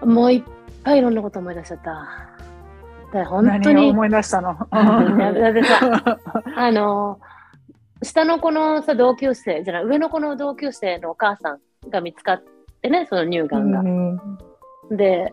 [0.03, 0.43] もういっ
[0.83, 2.25] ぱいいろんなこと思い出しちゃった。
[3.13, 3.91] だ本当に。
[3.91, 4.55] 思い出したの？
[4.71, 6.19] だってさ、
[6.57, 7.21] あの、
[8.03, 12.43] 下の子のさ同級生じゃない上の子の同級生のお母さんが見つかっ
[12.83, 13.81] てねその乳がんが。
[13.81, 14.21] うん
[14.91, 15.33] で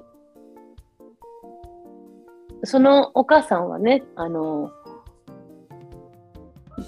[2.64, 4.72] そのお母さんはねあの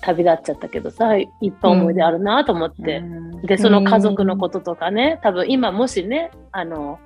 [0.01, 6.99] 旅立っちゃったけどさいっぱい思い出あるなと思って、うん、でその家族のこととかね多分今もしねあの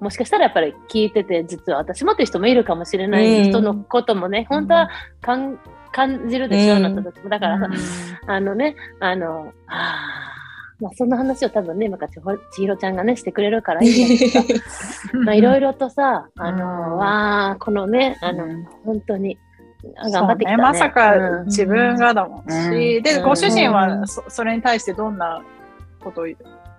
[0.00, 4.88] もしかしたらやっぱり聞いてて、実は私もっていう人もいるかもしれない人のこともね、本当は
[5.20, 5.58] 感
[6.30, 7.28] じるでしょ、うなった時も。
[7.28, 7.68] だからさ、
[8.26, 10.30] あのね、あの、あ
[10.80, 12.12] まあ、そんな話を多分ね、今から
[12.52, 14.44] 千尋ちゃんがね、してくれるからいいけど
[15.24, 18.46] まあ、いろいろとさ、あの、わあ、このね、あの、
[18.84, 19.38] 本当に、
[20.12, 20.62] 頑張ってきた、ね、ね。
[20.62, 25.42] まさか自分がだもんし、で、ご主人はそそれに対してどんな
[26.00, 26.36] ことを言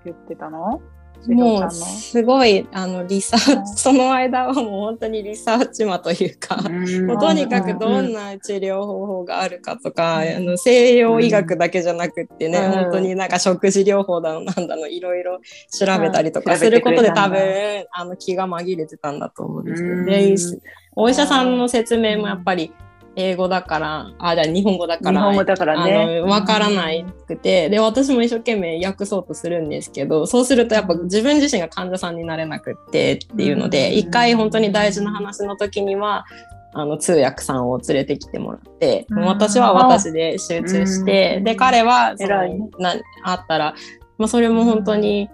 [0.10, 0.82] ってたの？
[1.28, 6.58] もうすごいあのリサーチ、その間はもう本当にリサーチ魔というか、
[7.06, 20.36] もうとにかくどんな治療方法があるかとか、あの西洋医学だけじゃなくってね、うん、本当になんか食事療法だのなんだのいろいろ調べたりとかすることで多分あの気が紛れてたんだと思うんですけど、で
[20.96, 22.74] お医者さんの説明もやっぱり
[23.16, 26.22] 英語だから、あ、じゃ日本語だから、日本語だからね。
[26.22, 36.26] わからないくて、で、私も一生懸命訳そうとするんですけど、そうするとやっぱ自分自身が患者さんになれなくってっていうので、一回本当に大事な話の時には、
[36.74, 43.76] あの通訳さんを連れてきてもらって、うん、私は私で集中して、うん、で彼はその、ね、なあったら、
[44.18, 45.30] まあ、それも本当に、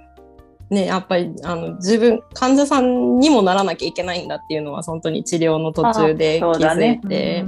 [0.70, 7.46] ね、やっぱりあの自分患者さんにもならなきゃいけないんだっていうのは本当に治療の途中で気づいて。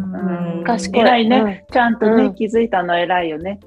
[0.66, 3.60] 賢いね、ちゃんとね、気づいたの偉いよね。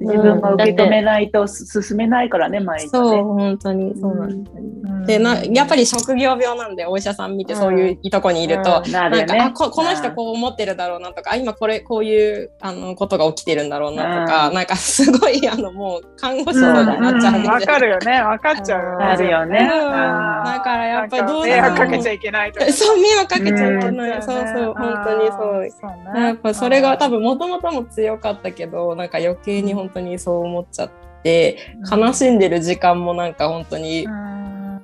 [0.00, 2.88] 自分が受け止めないと進めないからね、毎日、ね。
[2.88, 3.94] そう、本当に。
[4.00, 17.48] そうなんです、ね、でな、やっぱり職業病なんで、お医者さん見てそういういとこにいると、うん、なんか、あこ、この人こう思ってるだろうなとか、今これ、こういうあのことが起きてるんだろうなとか、うん、なんかすごい、あの、もう看護師になっちゃうんで。
[17.48, 18.96] わ、うん、かるよね、わかっちゃう。
[19.02, 19.58] あるよね。
[19.58, 22.72] だからやっぱりどう迷惑かけちゃいけないとか。
[22.72, 24.22] そう、迷惑かけちゃいけない。
[24.22, 25.70] そうそう、本当にそう。
[25.70, 30.90] そうね、やっぱそれが多分もともとも強かったけど、なんか余計に本当にそう思って、ちゃっ
[31.22, 34.06] て悲しんでる時間もなんか本当に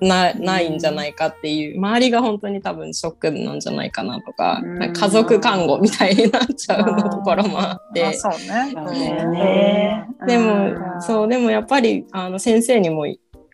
[0.01, 8.13] なないんじゃないかっていう周りが本当に多分ショックなんじゃないかなとか家族看護みたいになっちゃうのところもあって。
[8.15, 8.33] そう
[9.31, 10.07] ね。
[10.27, 13.07] でもそうでもやっぱりあの先生にも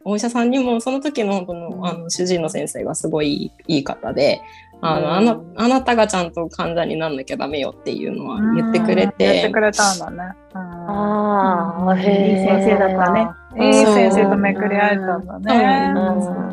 [0.04, 4.40] お医者さんにもその時の本当のあの主治医の先生がすごいいい方で
[4.84, 9.14] あの、あなあなたがちゃんと患者になんなきゃダメよっていうのは言ってくれて。
[9.18, 10.32] 言ってくれたんだね。
[10.54, 12.30] ああ、へえ。
[12.32, 13.28] いい先生だったね。
[13.64, 16.52] いい先生とめくり合えたんだね。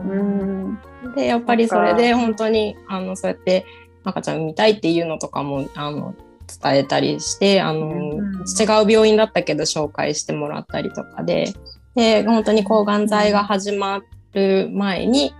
[1.15, 3.65] で、やっぱりそれで本当に、あの、そうやって
[4.03, 6.13] 赤ちゃん産みたいっていうのとかも、あの、
[6.61, 11.53] 伝えたりして、あの、違う病院だったけど紹介してもらったりとかで、
[11.95, 14.01] で、本当に抗がん剤が始ま
[14.33, 15.33] る前に、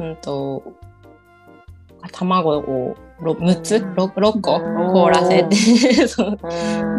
[0.00, 0.64] うんと、
[2.10, 4.58] 卵を6つ？6, 6個？
[4.58, 5.56] 凍らせて。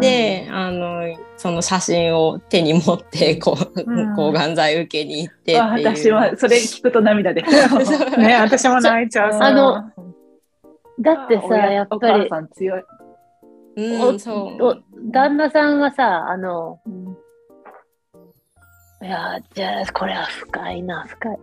[0.00, 1.02] であの
[1.36, 7.42] その写真を手に持ってこう抗がん剤受けに行って私はそれ聞くと涙で。
[8.16, 9.90] ね私も泣いちゃうあの
[11.00, 12.82] だってさやっぱり強い、
[13.76, 14.82] うん、そう。
[15.10, 16.78] 旦那さんはさあの、
[19.02, 21.38] いやじゃあこれは深いな深い。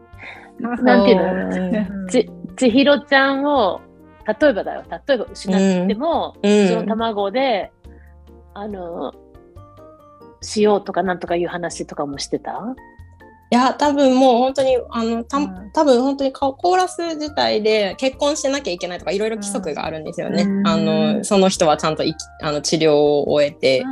[0.60, 2.10] なんていうの？
[2.10, 3.82] ち千尋ちゃんを
[4.28, 4.84] 例えばだよ。
[5.08, 7.72] 例えば失っても、うん、その卵で
[8.54, 9.14] あの
[10.42, 12.76] しようとかなんとかいう話とかもしてた？
[13.54, 20.44] いや多分もう本当にあのた、うん、多分本当にコーラス自体で結婚しなきゃいけないとかいろいろ規則があるんですよね。
[20.44, 23.84] うん、あのその人はちゃんといあの治療を終えて、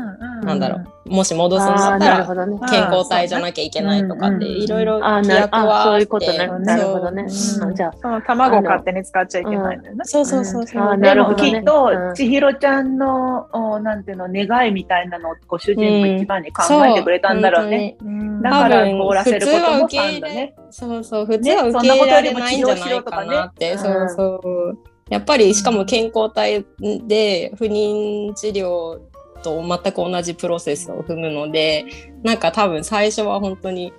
[0.41, 6.48] うん、なんだろうもし戻すんだったら、ね、健康体じゃなきゃいけないとかっていろいろ規約はそういうことね。
[6.60, 7.28] なるほどね。
[7.28, 10.02] じゃあ、その卵を勝手に使っちゃいけないんだよね。
[10.04, 10.98] そうそうそうそう。
[10.98, 17.98] なるほど、きっと、千尋ちゃんの、おなんていうの、願いみたいなのをご主人も一番に考えてくれたんだろうね。
[18.43, 20.56] だから凍らせることもしたんだね。
[20.69, 23.78] そうそう、普通は受け入れられないんじゃないかなって。
[23.78, 24.78] そうそう。
[25.10, 26.63] やっぱりしかも健康体
[27.08, 29.00] で不妊治療
[29.41, 31.86] と全く同じプロセスを踏むので
[32.23, 33.93] なんか多分最初は本当に、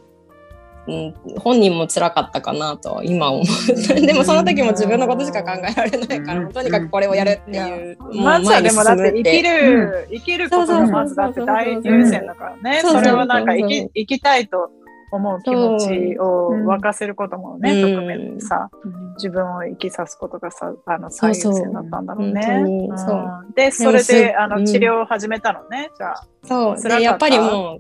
[0.87, 4.01] うん、本人も辛かったかなと今思う。
[4.01, 12.81] でもその時も自分のことしか考えられないから、とにかくこれをやるっていう、まずはでもだって生きる、生きることがまずだって大優先だからね。
[12.83, 14.71] それはなんか生き生きたいと
[15.11, 18.71] 思う気持ちを沸かせることもね、含めてさ、
[19.17, 22.89] 自分を生きさすことがさあの最優先だったんだろうね。
[22.97, 23.53] そう。
[23.55, 26.27] でそれであの治療を始めたのね、じゃあ。
[26.45, 26.81] そう。
[26.81, 27.79] でやっぱりも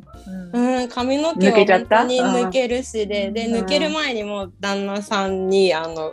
[0.52, 6.12] う、うん、髪の毛は本当に抜けるしでで抜ける前にも旦那さんにあの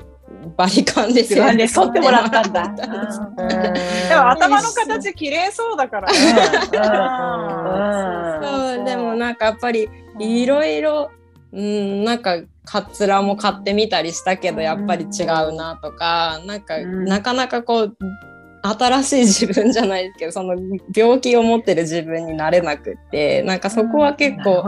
[0.55, 1.67] バリカンですよね。
[1.67, 2.67] 剃ってもらったんだ。
[2.75, 2.75] で
[4.15, 6.17] も頭の形綺麗そうだからね。
[8.43, 8.85] そう。
[8.85, 11.11] でもなんかやっぱりいろいろ、
[11.51, 17.97] うん、なんかカツラも買ってみたりしたけどやっぱり違うなとか、なんか、なかなかこう
[18.61, 20.55] 新しい自分じゃないですけどその
[20.93, 24.63] 病気を持ってる自分になれなくってなんかそこは結構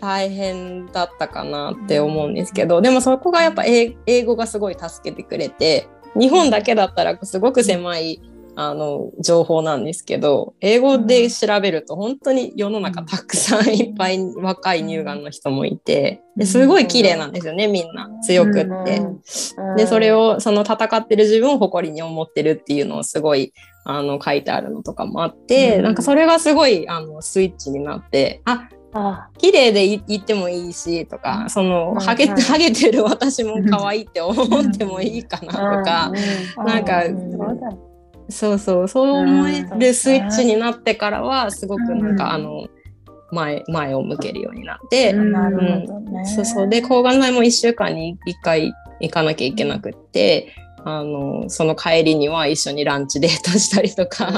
[0.00, 8.20] 大変だったかなって思うんですけど、でもそこがやっぱ英語がすごい助けてくれて日本だけだったらすごく狭い
[8.56, 19.02] あの情報なんですけど英語で調べると本当に世の中たくさんいっぱい若い乳がんの人もいてですごい綺麗なんですよねみんな強くって。
[19.76, 23.52] でそれをその戦ってる自分を誇りに思ってるっていうのをすごい
[23.84, 29.30] あの書いてあるのとかもあって、なんかそれがすごいあのスイッチになってああ。
[29.38, 36.12] 綺麗でいってもいいしとかその、ハゲハゲてる私も可愛いって思ってもいいかなとか、
[36.64, 37.04] なんか、
[38.30, 42.66] そうそうそう思えるスイッチになってからはすごくなんか、あの
[43.32, 46.68] 前前を向けるようになって、うん、そうそう。
[46.68, 54.32] で抗がん剤も1週間に1回行かなきゃいけなくってあのその帰りには一緒にランチデートしたりとか、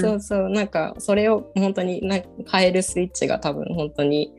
[0.00, 0.48] そうそう。
[0.50, 4.32] なんかそれを本当にな変えるスイッチが多分本当に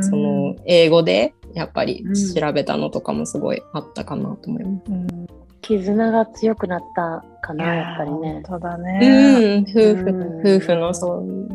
[0.00, 4.90] その英語でやっぱり調べたのとかもすごいあったかなと思います。
[4.90, 5.26] うん、
[5.62, 8.42] 絆が強くなったかなやっぱりね。
[8.46, 9.64] そうだね。
[9.74, 11.48] うん、夫婦、夫婦のそう。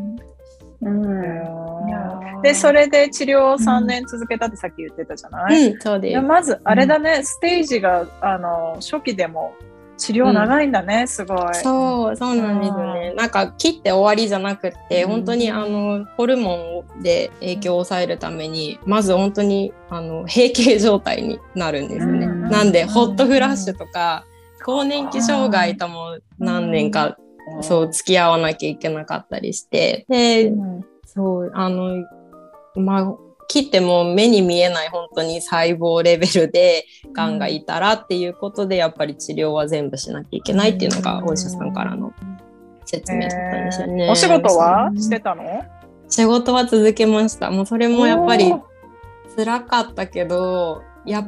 [0.80, 6.20] うん、でそれで治療を3年続けたってさっき言ってたじゃない、うん、そうです。
[6.20, 9.54] まずあれだね、ステージがあの初期でも
[9.98, 11.54] 治療長いんだね、うん、すごい。
[11.54, 13.14] そう、そうなんですね。
[13.14, 22.26] なんか切って終わりじゃなくて、うん、本当にあのホルモンで影響を抑えるために、まず本当にあの閉経状態になるんですね。
[22.26, 24.24] うん、なんでホットフラッシュとか
[24.64, 27.18] 更年期障害とも何年か
[27.62, 30.52] そう付き合わなきゃいけなかったりして、で、
[31.04, 32.04] そうあの
[32.76, 42.12] まあ切っても目に見えない本当に細胞レベルでがんがいたらっていうことで、やっぱり治療は全部しなきゃいけないっていうのがお医者さんからの
[42.84, 44.10] 説明だったんですよね。
[44.10, 45.42] お仕事はしてたの？
[46.10, 47.50] 仕事は続けました。
[47.50, 48.54] もうそれもやっぱり
[49.36, 51.26] 辛かったけど、や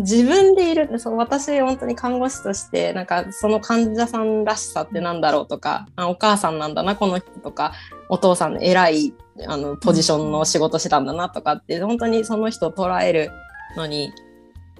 [0.00, 7.74] 自分でいるそう私本当に看護師としてなんかその患者さんらしさってなんだろうとかあお母さんなんだなこの人とか
[8.08, 9.14] お父さんの偉い
[9.46, 13.30] あのポジションの仕事してたんだなとかって本当にその人を捉える
[13.76, 14.12] のに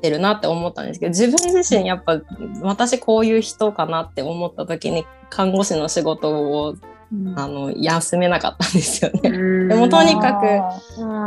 [0.01, 2.21] てるなって思ったんですけど自分自身やっぱ
[2.63, 6.77] 私こういう人かなって思った時に看護師の仕事を
[7.37, 9.31] あの休めなかったんですよね。
[9.69, 10.47] でもとにかく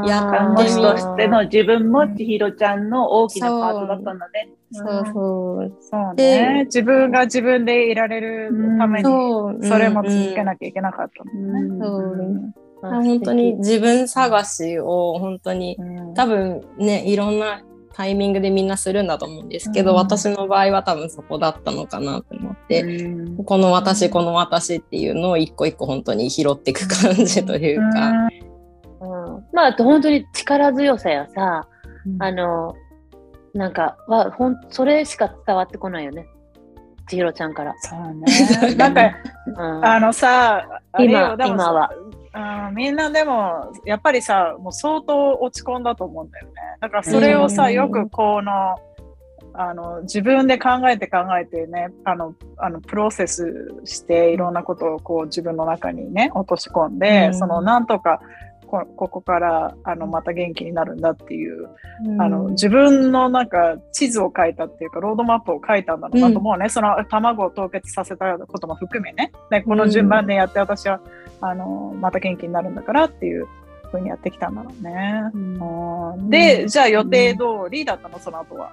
[0.07, 4.49] やってみとしての自分も千尋ちゃんの大きなパートだったんだね。
[4.71, 5.77] そうそう。
[5.81, 6.63] そうね。
[6.65, 12.53] 自分が自分でいられるためにそれも続けなきゃいけなかったのね。
[12.81, 12.89] そう。
[12.89, 15.77] 本当に自分探しを本当に、
[16.15, 17.61] 多分ねいろんな
[17.93, 28.09] タイミングでみんなするんだと思うんですけど、うん、私の場合は多分そこだったのかなと思って、うん、この私この私っていうのを一個一個本当に拾っていく感じというか。
[29.01, 29.45] うん。
[29.53, 31.67] まあ、あと本当に力強さやさ、
[32.19, 32.75] あの
[33.53, 36.27] なんかはほんそれしか伝わってこないよね。
[37.07, 37.75] 千尋ちゃんから。
[37.79, 38.75] そうね。
[38.75, 39.11] なんか、
[39.83, 41.91] あのさ今今は
[42.35, 46.53] うん、みんなでもやっぱりさもう相当落ち込んだと思うんだよね。
[46.81, 48.75] だからそれをさ、よくこの
[49.55, 58.19] あの自分で考えて考えてねあのあのプロセスしていろんなことをこう自分の中にね落とし込んで、うん、そのなんとか
[58.65, 61.69] こここからあのまた元気になるんだっていう、
[62.03, 69.31] うん、あの自分のなんか地図を書いたっていうかロードマップを書いたんだろうなと思うね、うん、その卵を凍結させたことも含めね。
[69.51, 70.99] でこの順番でやって私は、
[71.45, 73.47] あのまた元気になるんだからっていう
[73.91, 75.23] ふうにやってきたんだろうね。
[75.33, 75.37] う
[76.17, 78.71] ん、で、じゃあ予定通りだったの、その後は。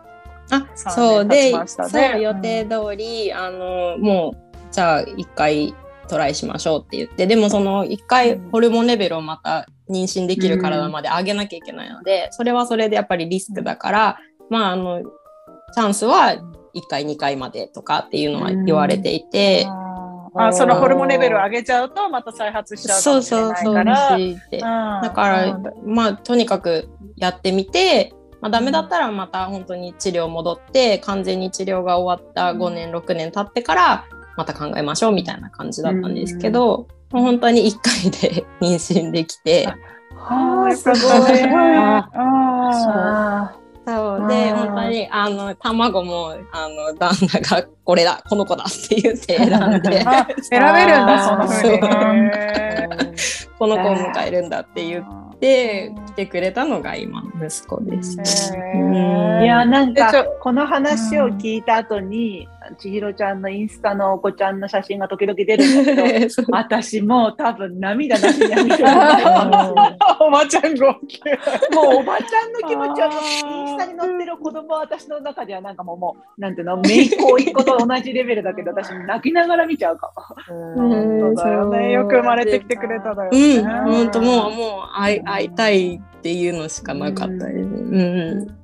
[0.50, 1.26] あそう。
[1.26, 5.74] で、そう予定通り、あのもうじゃあ一回
[6.08, 7.26] トライしましょうって言って。
[7.26, 15.02] でもその一回ホルモンレベルをまた妊娠できる体まで上げなきゃいけないので、それはそれでやっぱりリスクだから、まああの
[15.74, 16.36] チャンスは
[16.74, 19.66] 1回2回までとかっていうのは言われていて。
[20.34, 34.04] あそのホルモンレベルを上げちゃうとまた再発しちゃうそうそうそうだからまあとにかくやってみて、まあ、ダメだったらまた本当に治療戻って完全に治療が終わった5年6年経ってから
[34.36, 39.66] また考えましょうみたいな感じだったんですけど、うん、もう本当に1回で 妊娠できて。
[40.14, 41.42] はあ、すごい。
[42.14, 43.52] あ
[43.96, 44.28] そう。
[44.28, 50.02] で本当にあの卵もあの旦那がこれだこの子だって言って選んで
[50.42, 53.40] 選べるんだ そのふうに。
[53.60, 58.16] この子を迎えるんだって言って来てくれたのが今息子です。
[58.54, 68.84] いやなんかこの話を聞いた後に、千尋ちゃんのインスタのお子ちゃんの写真が時々出るんだけど 私も多分涙出しに見てる
[70.20, 71.20] おばちゃん号泣。
[71.74, 80.12] もうおばちゃんの気持ちはインスタに載ってる子供は私の中ではなんかもうもうなんていうのめいっ子いっ子と同じレベルだけど私泣きながら見ちゃうか
[80.46, 80.54] も。
[80.74, 81.92] 本当だよね。
[81.92, 83.38] よく生まれてきてくれただよね。
[83.38, 83.64] うん。
[83.64, 87.58] 本当もうもう会い会いたいっていうのしかなかったです。
[87.58, 88.60] うん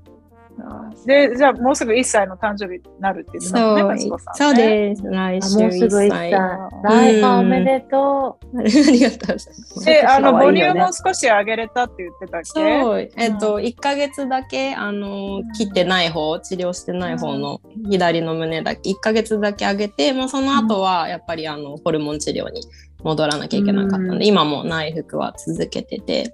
[1.06, 5.02] で、じゃあもうすぐ1歳の誕生日になるっていうのね、そうそうです。
[5.04, 6.30] 来週もうすぐ1歳。
[6.32, 8.58] 来おめでとう。
[8.58, 9.84] ありがとうございます。
[9.84, 12.46] で、あの、母乳も少し上げれたって言ってたっけ？
[12.82, 17.60] そう、えっと、1か月だけ、あの、切ってない方、治療してない方の
[17.90, 22.62] 左の胸だけ、1か月だけ上げて、もうその後は、やっぱり、あの、ホルモン治療に
[23.04, 26.32] 戻らなきゃいけなかったので、今も内服は続けてて。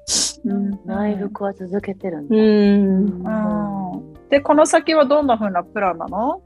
[0.87, 2.37] 内服は続けてるんだ。
[2.37, 4.13] うん。
[4.33, 6.41] で、この先はどんなふうなプランなの？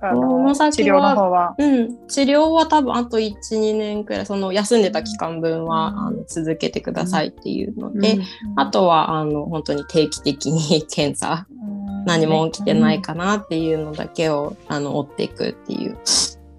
[0.00, 1.56] あの治療の方は。
[1.58, 8.22] うん、治療は多分あと1、2年くらい、その休んでた期間分は、うん、あの続けてくださいっていうので、うん、
[8.54, 11.48] あとはあの本当に定期的に検査、
[12.06, 15.98] 何も起きてないかなっていうのだけを、あの追っていくっていう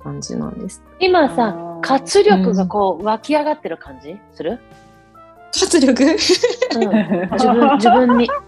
[0.03, 0.84] 感じなんです。
[0.99, 4.59] 今さ、活力がこう湧き上がってる感じする？
[5.57, 8.28] 活力、うん、自分自分に。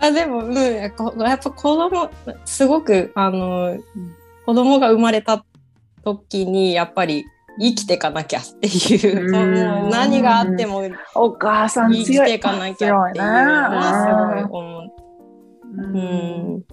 [0.00, 1.04] あでも、うん、やっぱ
[1.50, 2.10] 子供
[2.44, 3.78] すごくあの
[4.46, 5.44] 子供が生まれた
[6.04, 7.24] 時にやっぱり
[7.58, 10.82] 生きていかなきゃっていう、う何があっても
[11.14, 14.92] お母さん生きていかなきゃっていうのはすごい思う。
[15.74, 16.64] うん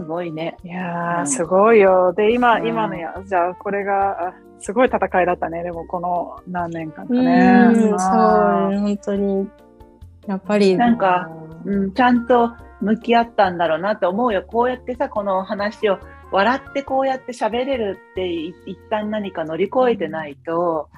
[0.00, 0.56] すごいね。
[0.64, 2.14] いやすごいよ。
[2.14, 5.62] で、今、今のや、じゃあ、これが、すごい戦いだったね。
[5.62, 7.68] でも、この何年間かね。
[7.68, 9.48] うん、そう、本当に。
[10.26, 10.74] やっぱり。
[10.76, 11.28] なんか、
[11.64, 14.42] うん、ちゃんと向き合ったんだろうなと思うよ。
[14.42, 15.98] こうやってさ、この話を
[16.32, 20.88] 笑ってこうやって喋れるって一旦何か乗り越えてないと、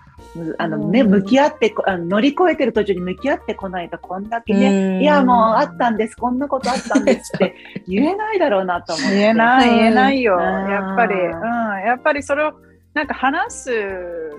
[0.58, 7.54] あのね、向き合ってあの乗り越えてる途中に向き合ってこないとこんだけね、いやもうあったんですこんなことあったんですって
[7.88, 9.16] 言えないだろうなと思って。
[9.16, 10.38] 言えない言えないよ。
[10.38, 11.30] やっぱり、うん、
[11.86, 12.52] やっぱりそれを
[12.94, 13.70] なんか話す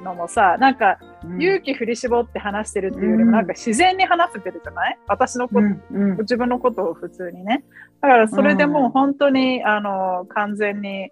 [0.03, 0.99] のもさ、なんか
[1.39, 4.99] 勇気振り絞って話してるっていうよりも、なんか自然に話せてるじゃない？
[5.07, 7.63] 私のこと、うんうん、自分のことを普通にね。
[8.01, 11.09] だからそれでもう本当に、あの、完全に、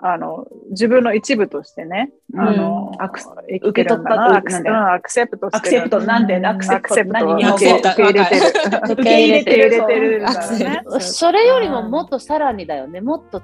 [0.00, 6.44] あの、自分の一部としてね、あの、アク受け取ったアクセアクセプトアクセプト、なんで？
[6.44, 7.70] アクセプト、何に受け
[8.02, 8.46] 入れてる。
[8.90, 9.70] 受け入れてる。
[9.70, 11.00] 入れてる。
[11.00, 13.00] それよりももっとさらにだよね。
[13.00, 13.40] もっと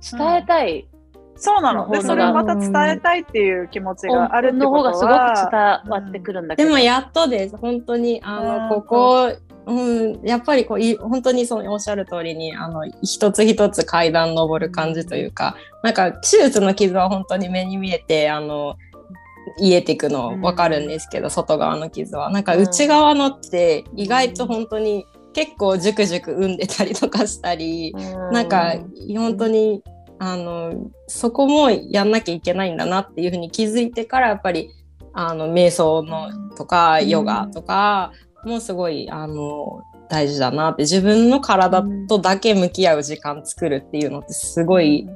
[0.00, 0.88] 伝えたい。
[1.38, 1.88] そうなの。
[1.88, 4.92] で、それをまた伝えたいっていう気持ちがあるってことは。
[4.92, 6.68] の方がすごく伝わってくるんだけど。
[6.68, 7.56] でもやっとです。
[7.56, 9.32] 本当に、あの、ここ、
[9.68, 18.76] うん、やっぱりこうい本当にそのおっしゃる通りにあの一つ一つ階段登る感じというか、なんか手術の傷は本当に目に見えてあの
[19.58, 28.74] 癒えていくの分かるんですけど、うん、外側の傷はなんか内側のって意外と本当に結構ジュクジュク産んでたりとかしたり、うん、なんか
[29.14, 29.82] 本当に
[30.18, 34.70] あのそこもやんなきゃいけないんだなっていうふうに気づいてからやっぱり
[35.12, 38.12] あの瞑想のとかヨガとか
[38.44, 45.08] もすごいあの大事だなって自分の体とだけ向き合う時間作るっていうのってすごい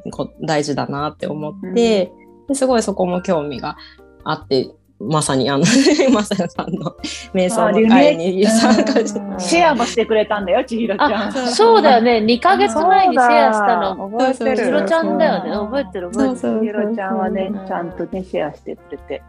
[0.42, 2.12] 大事だなって思って、
[2.48, 3.76] ですごいそこも興味が
[4.24, 4.68] あって
[5.08, 5.64] まさにあの
[6.12, 6.96] まさやさんの
[7.34, 11.32] 瞑想の会に参加して、シェアもしてくれたんだよ千尋ちゃん。
[11.32, 12.18] そうだよね。
[12.18, 14.08] 2か月前にシェアしたの。
[14.10, 14.56] 覚えてる。
[14.56, 15.50] 千尋ちゃんだよね。
[15.50, 16.36] 覚えてる覚えてる。
[16.36, 19.22] 千尋ちゃんはねちゃんとねシェアしてくれて。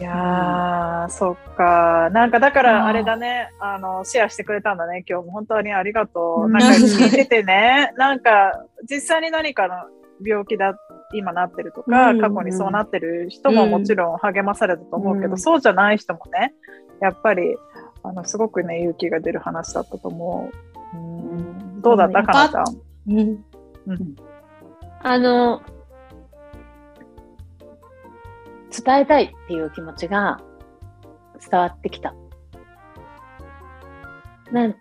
[0.00, 2.10] いやー、そっか。
[2.12, 6.50] なんかだからあれだね、あの、シェアしてくれたんだね、今日も本当にありがとう。
[6.50, 9.74] なんか聞いててね、なんか実際に何かの
[10.26, 10.74] 病気だ
[11.14, 16.54] 今なってるとか、うん、過去にそうなってる人ももちろん励まされたと思うけど、うん、そうじゃない人もね
[17.00, 17.56] やっぱり
[18.02, 20.50] あのすごくね勇気が出る話だったと思
[20.94, 20.96] う。
[20.96, 22.64] うん、どうだったかなちゃん。
[23.06, 24.16] うん、
[25.02, 25.62] あの
[28.70, 30.40] 伝えたいっていう気持ちが
[31.50, 32.14] 伝わってきた。
[34.52, 34.74] なな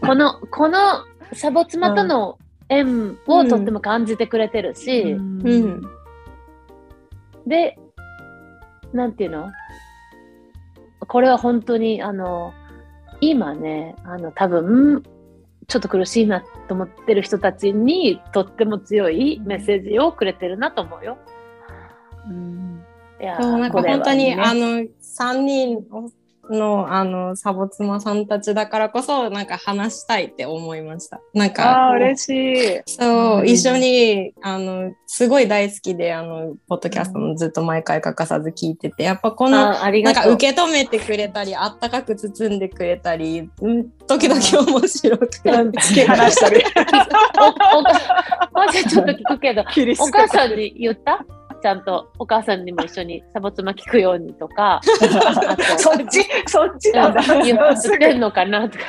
[0.00, 0.78] このこの
[1.32, 2.38] サボ妻との
[2.68, 5.82] 縁をとっても感じてくれてるし、うん、
[7.46, 7.78] で、
[8.92, 9.50] なんていうの？
[11.06, 12.54] これは本当に、あの、
[13.20, 15.02] 今ね、あの、多分、
[15.66, 21.18] ちょっと苦しいなと思ってる人たちにとっても強いメッセージをくれてるなと思うよ。
[22.28, 22.84] うん、
[23.20, 25.84] いやそうなんか本当に、ね、あの3人
[26.50, 31.20] のあのサボ妻さんたちだからこそなんか話したいって思いました。
[31.32, 32.82] なんかあ嬉しい。
[32.86, 43.48] そう、うん、一緒にあのすごい大好きであのポッドキャストもずっと毎回欠かさず聞いててやっぱこのなんか受け止めてくれたりあったかく包んでくれたり
[44.06, 46.64] 時々面白く突き放したり。
[47.40, 51.24] おおおちょっと聞くけどお母さんに言った
[51.64, 54.82] ちゃんとお母さんにも一緒にサボツマ聞くようにとか、
[55.78, 57.22] そっち、そっちなんだ。
[57.42, 58.84] 言ってんのかなとか。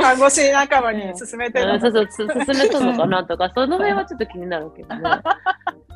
[0.00, 5.02] 看護師仲間に勧めてるそうそう、勧めとんのかなとか、その辺はちょっと気になるけどね。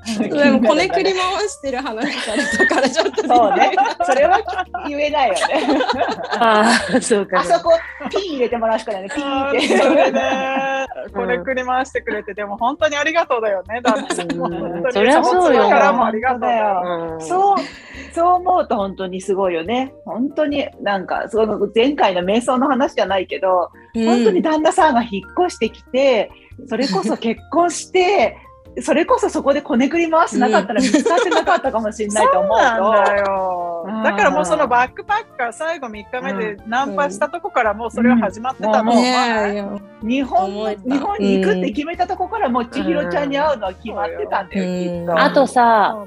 [0.05, 3.72] でもこねくり回してる話されたからちょっとそうね。
[4.05, 4.40] それは
[4.88, 5.40] 言えないよね。
[6.38, 7.40] ああ、そうか。
[7.40, 7.70] あそこ、
[8.11, 9.09] ピー入れてもらうしかないね。
[9.14, 9.78] ピーって。
[9.78, 14.48] それね、 これくり回してくれて、でも本当にありがとうだよね、旦那さんも。
[14.48, 16.82] 本当にそりゃそうよからもありがとうだよ。
[16.84, 17.57] うんそう、
[18.12, 19.94] そう思うと本当にすごいよね。
[20.05, 26.30] 本当になんか、その前回の瞑想の話じゃないけど、本当に旦那さんが引っ越してきて、
[26.66, 28.36] それこそ結婚して、
[28.81, 33.25] それこそそこでこねくり回してなかったら見つかってなかったかもしれないと思うそうなんだ。
[33.25, 33.31] と。
[33.31, 34.03] ようん。
[34.03, 38.93] だからもうそのバックパッカー最後3日目でナンパしたとこからもうそれは始まってたの。
[38.93, 38.95] う。
[38.95, 38.99] ん。
[38.99, 45.01] ねまあえいや日本日本に行くって決めたとこからもう千尋ちゃんに会うのは決まってたんだよ、うん。
[45.01, 45.20] きっと。
[45.20, 46.07] あとさ、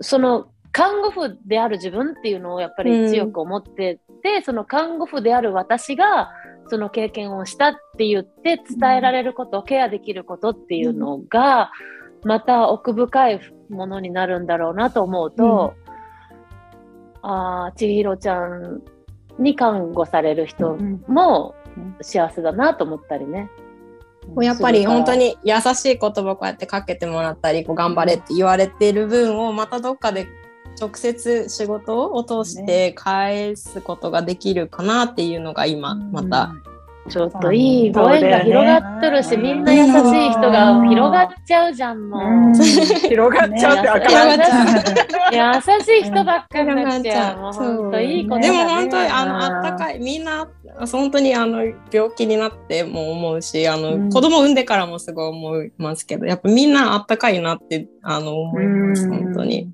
[0.00, 6.30] その看護婦である自分っていうのをやっぱり強く思ってて、その看護婦である私が
[6.68, 11.70] その経験をしたって言って伝えられること、ケアできることっていうのが、
[12.24, 15.74] また奥深いものになるんだろうなと思うと、
[17.22, 18.82] ああ千尋ちゃん
[19.38, 21.54] に看護される人うんも
[22.00, 23.50] 幸せだなと思ったりね。
[24.28, 30.26] もうやっぱり本当に優しい言葉こうやってかけてもらったりこう頑張れって言われてる分をまたどっかで
[30.80, 36.52] 直接仕事を通して返すことができるかなっていうのが今また、
[37.08, 42.54] ちょっといいご縁が広がってるし、ねみんな優しい人が広がっちゃうじゃん、もう。
[43.08, 44.44] 広がっちゃうってわか広がっる。
[45.30, 47.38] ちゃう優しい人ばっかりになっちゃう。
[47.38, 50.48] もう本当いいことだねでも本当にあのあったかいみんな
[50.90, 51.62] 本当にあの
[51.92, 59.70] 病気になっても思うしあの、うん子供産んでからもすごい思いますけどやっぱみんなあったかいなってあの思います本当に。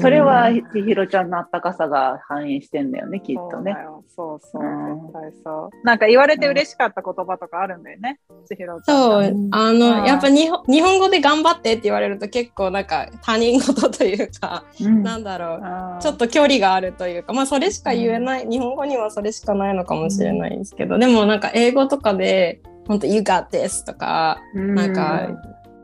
[0.00, 3.76] それは千尋ちゃんのあったかさが反映してんだよね、きっとね。
[4.14, 4.62] そうそう
[5.02, 5.86] 絶対そう。
[5.86, 8.96] なんか言われて嬉しかった言葉とかあるんだよね、千尋ちゃん。
[8.96, 10.04] そう、うんあの、うん。
[10.04, 15.02] やっぱ日本日本語で頑張ってって言われると結構なんか他人事というか、うん。
[15.02, 25.28] なんだろう、うんちょっと距離があるというか、まあそれしか言えない、日本語にはそれしかないのかもしれないですけど、でもなんか英語とかで、本当 You got this とか、なんか、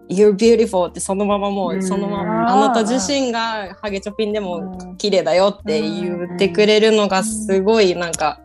[0.09, 1.83] You're beautiful ってそのままもううん。
[1.83, 4.97] そのまうんまあなた自身がハゲチョピンでもうん。
[4.97, 8.41] 綺麗だよって言ってくれるのがすごいなんか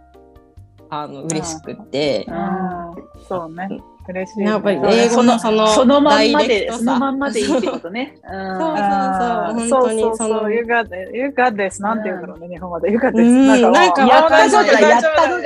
[0.89, 2.25] あの嬉しくって。
[2.27, 3.25] うん。
[3.27, 3.67] そうね。
[4.07, 8.17] 嬉しいね、やっぱり英語のそのそのまんまで、そのまんまでいいってことね。
[8.23, 8.87] そうそう
[9.19, 11.15] そう本当にそうそのそう You got it.
[11.15, 11.81] You got this.
[11.81, 12.91] なんて言うんだろうね、日本語で。
[12.91, 13.23] You got う this.
[13.23, 14.81] んなんなんかやったぞじゃない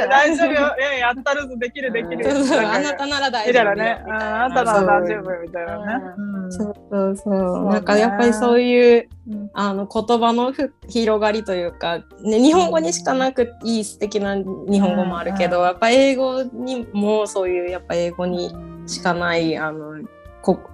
[0.08, 0.54] 大丈夫よ。
[0.54, 1.58] いや、やったるぞ。
[1.58, 2.26] できる、できる。
[2.30, 4.04] あなたなら大みたいな丈夫よね。
[4.06, 6.04] うんあなたなら大丈夫みたいなね。
[6.18, 7.66] うんそうそうそう。
[7.66, 9.50] なんかやっぱりそういううん。
[9.54, 14.44] あの言葉のふ広がりというか、ね、日本語にしかなくいい素敵な日
[14.80, 15.66] 本語もあるけど、うん。
[15.66, 18.54] やっぱ英語にもそういうやっぱ英語に
[18.86, 20.08] しかないあのこ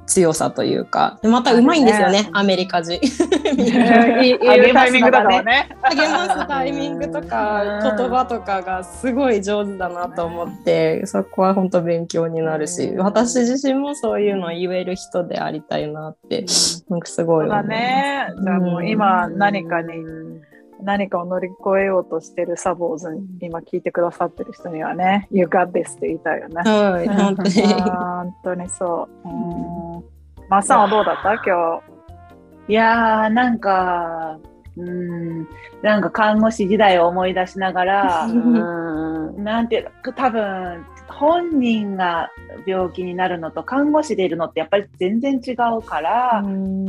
[0.05, 2.99] 強さというかでまたうまいんですよねアメリカ人。
[2.99, 4.39] いい
[4.73, 5.69] タイミングだからね。
[5.83, 16.45] 励ますタイミングとかうん言葉とかがすごい上手だなと思ってそこは本当勉強になるしうん私自身もそういうのを言える人でありたいなって
[16.89, 17.67] なんかすごいいます。
[17.67, 18.27] ね。
[18.41, 19.93] じゃあもう今何かに、
[20.81, 26.55] 何かを乗り越えようとしてるサボーズに今聞いてくださってる人にはね、You got this って言いたいよね。
[26.61, 27.49] はい、本当に。
[27.51, 29.27] 本当にそう。
[29.27, 30.03] うん。
[30.49, 31.33] マッサンはどうだった？
[31.35, 31.81] 今
[32.67, 34.37] いやー、なんか、
[34.79, 35.47] うん、
[35.81, 39.43] なんか看護師時代を思い出しながら、うん。
[39.43, 42.29] なんていうか、多分、本人が
[42.65, 46.43] 病気になるのと看護師でいるのってやっぱり全然違うから、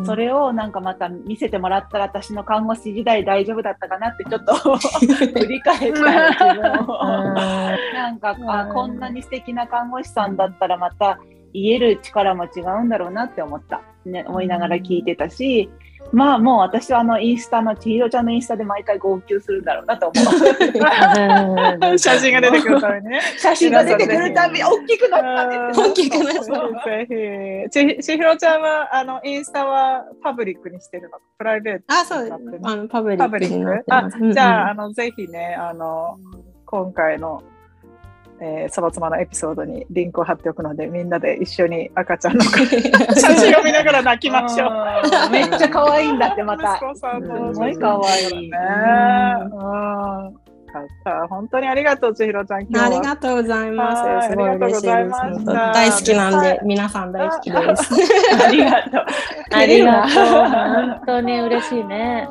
[0.05, 11.18] それをなんかまた見せてもらったら私の看護師時代大丈夫だったかなってちょっと 振り返ったら自分をなんかあこんなに素敵な看護師さんだったらまた
[11.53, 15.70] 言える力も違うんだろうなって思った、ね、思いながら聞いてたし、
[16.12, 21.92] まあもう私はあのインスタの千尋ちゃんのインスタで毎回号泣するんだろうなと思う。
[21.92, 23.20] 日 写真が出てくるためにね。
[23.38, 25.59] 写真が出てくるたび大きくなったね。
[25.76, 27.07] 大きくなったぜ
[27.64, 27.70] ひ。
[27.70, 31.18] ちちひろちゃんは、あの、インスタはパブリックにしてるの？
[31.38, 32.61] プライベートあ、そうになってる。
[32.64, 36.18] あのパブリッパブリックあじゃあ、あの、ぜひね、あの、
[36.66, 37.42] 今回の、
[38.43, 42.43] えー、そばつまのエピソードにリンクを貼っておくので、みんなで一緒に赤ちゃんの
[43.14, 44.70] 写真を見ながら泣きましょう。
[44.70, 46.84] うんめっちゃ可愛いんだってまたす
[47.55, 48.59] ごい可愛いね。
[51.28, 52.62] 本当にありがとう、千尋ちゃん。
[52.62, 54.03] 今あ日はりがとうございます。
[54.03, 55.91] はいすごい嬉しいありがとうございです。
[55.91, 57.95] 大好きなんではい、皆さん大好きです。
[58.45, 59.05] ありがとう
[59.53, 60.14] ありがとう。
[60.14, 62.28] 本当に嬉しいね。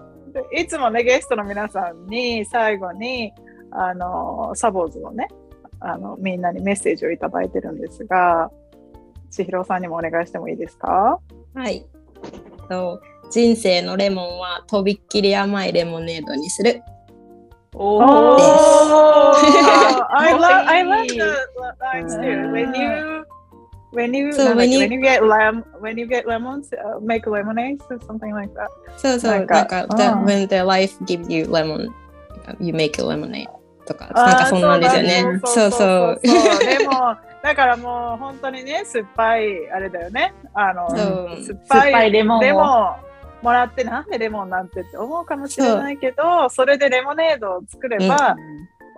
[0.54, 3.34] でいつもね、ゲストの皆さんに最後に、
[3.72, 5.28] あの、サボーズのね、
[5.82, 8.52] あの、みんなにメッセージをいただいてるんですが、
[9.30, 11.20] 千尋さんにもお願いしてもいいですか
[11.54, 11.86] はい。
[12.70, 13.02] と、
[13.32, 16.82] 人生のレモンはとびっきり甘いレモネードにする。
[17.76, 18.04] おー
[20.12, 21.24] I love, I love the
[21.80, 22.52] lines too.
[22.52, 23.26] When you
[23.92, 27.26] when you, So when you- when you get lem when you get lemons, uh, make
[27.28, 28.68] lemonade or something like that.
[28.98, 31.90] そうそう、ななんんかか、the, うん when the life gives you lemon,
[32.60, 33.48] you make a lemonade
[33.90, 35.40] とか、なんかそんなんですよね。
[35.44, 35.72] そそうう。
[35.72, 40.34] そそうでもだからもう本当にね酸っぱいあれだよね。
[40.54, 42.42] あの酸っぱいレモンを。
[42.42, 43.10] レモン
[43.42, 48.36] もらってなんでレモンなんてって思うかもしれないけど、それでレモネードを作れば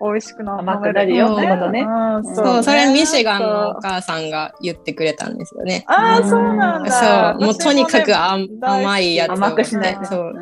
[0.02, 1.82] 美味しく飲甘めるくなるよってことね。
[1.82, 5.84] うんそう、それねミシガンのお母さんが言ってくれたんですよね。
[5.88, 7.36] ああ、そうなんだ。
[7.36, 10.06] そう、もうとにかく甘いやつを甘くしないと。
[10.06, 10.34] そう。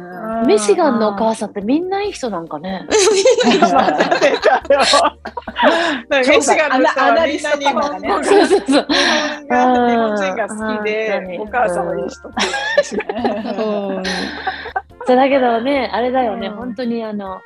[0.41, 0.47] うん。
[0.47, 2.85] ミシガンのお母さんってみんないい人なんかね。
[2.89, 3.35] ミシ
[6.55, 7.41] ガンの人はみん。
[7.41, 8.87] な日本そうそうそう。
[8.87, 14.03] 日本人が好きで、にお母さんもいい人っていうそう
[15.07, 16.55] そうだけどね、あれだよね、うん。
[16.55, 17.41] 本当にあの、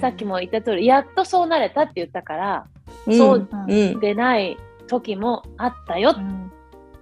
[0.00, 2.66] さっきも言った通り、やっとそうなれたって言ったから、
[3.06, 3.18] うん。
[3.18, 4.00] そううん。
[4.00, 4.56] でない
[4.88, 6.14] 時もあったよっ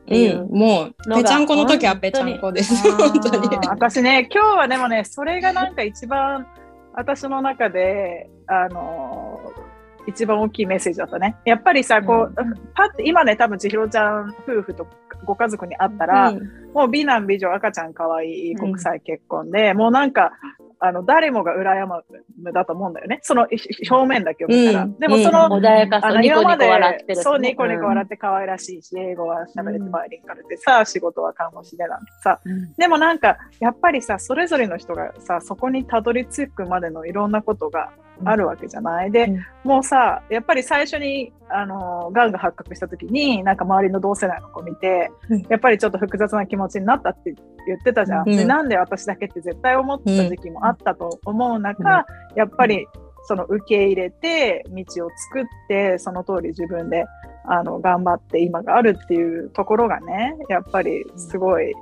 [0.07, 2.75] うんもう、ぺちゃんこの時はぺちゃんこです。
[2.91, 3.49] 本当に。
[3.69, 6.47] 私ね、今日はでもね、それがなんか一番
[6.93, 9.75] 私の中で、あのー
[10.07, 11.37] 一番大きいメッセージだったね。
[11.45, 12.35] やっぱりさ、こう、
[12.75, 14.87] パッて今ね、多分千尋ちゃん夫婦と
[15.25, 16.33] ご家族に会ったら、
[16.75, 20.33] もう美男美女赤ちゃん可愛い国際結婚で、もうなんか、
[20.81, 23.21] あの、誰もが羨むだと思うんだよね。
[23.23, 24.83] そのひ表面だけを見たら。
[24.85, 24.99] うん。
[24.99, 26.67] でもその、穏やかあの今まで
[27.15, 32.41] そうニコニコ笑って可愛らしいし、英語は喋れてバイリンガルでさ、仕事は看護師でなんてさ、
[32.77, 37.93] でもなんかやっぱりさそれぞれの人がさそこにたどり着くまでのいろんなことが
[38.25, 39.69] あるわけじゃない、で、うん。
[39.69, 45.43] もうさやっぱり最初にあのがんが発覚した時になんか周りの同世代の子見て、うん。
[45.49, 47.35] やっぱりちょっと複雑な気持ちになったって
[47.67, 48.37] 言ってたじゃん、うん。
[48.37, 52.07] でなんで私だけって絶対思った時期もあったと思う中、
[52.37, 52.87] やっぱり
[53.27, 57.05] その受け入れて道を作ってその通り自分で
[57.47, 61.77] あの頑張って今があるっていうところがねやっぱりすごい、あ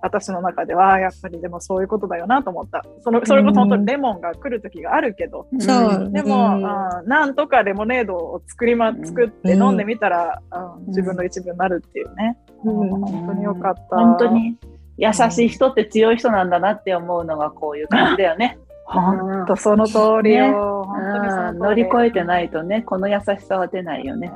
[0.00, 2.84] 私の中ではやっぱりでもそういうことだよなと思った。
[3.00, 6.10] そのそれこそ本当にレモンが来る時があるけど、そう。
[6.12, 6.66] でも、うん。
[6.66, 10.40] あなんとかレモネードを作りま作って飲んでみたら、
[10.78, 10.86] うん。
[10.86, 12.80] 自分の一部になるっていうね、うん。
[12.80, 13.96] うん本当によかった。
[13.96, 14.56] 本当に
[14.98, 18.58] 優しい人って強い人なんだなって思うのがこういう感じだよね。
[18.84, 21.52] 本当その通りよ、ね本当にその通り。
[21.52, 24.30] うん乗り越えてないとね、この優しさは出ないよね。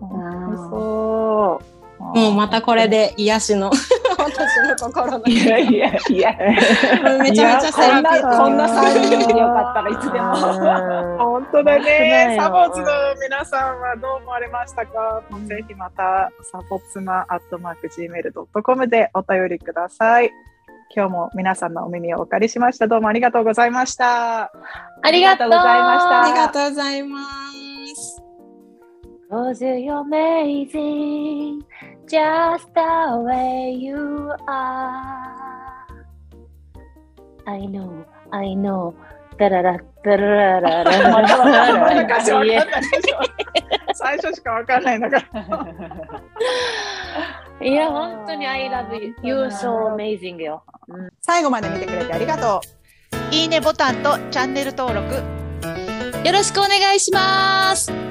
[0.00, 3.70] 本当にそうもうまたこれで癒しの
[4.18, 5.26] 私の心の。
[5.26, 6.36] いやいやいや。
[7.22, 8.36] めちゃめちゃセラピー。
[8.36, 10.34] こんな3人でよかったらいつでも。
[11.18, 12.36] 本当だね。
[12.38, 12.86] サ本当だよボツの
[13.22, 20.32] 皆さんはどう思われましたか、ぜひまた、サボツマアットマーク Gmail.com でお便りください。
[20.94, 22.88] 今日も皆さんのお耳をお借りしました。
[22.88, 24.50] どうもありがとうございました。
[25.02, 27.18] ありがとうありがとうございましたありがとうございま
[27.54, 27.59] す。
[29.30, 31.62] Cause you're amazing,
[32.10, 35.86] just the way you are.
[37.46, 38.92] I know, I know.
[39.38, 39.48] 最
[44.18, 45.46] 初しかわかんないんだから。
[47.66, 49.14] いや、本当に I love you.
[49.22, 50.62] You're so amazing よ。
[51.22, 52.60] 最後まで見てくれてありがと
[53.32, 53.34] う。
[53.34, 58.09] いいねボタンとチャンネル登録よろしくお願いします。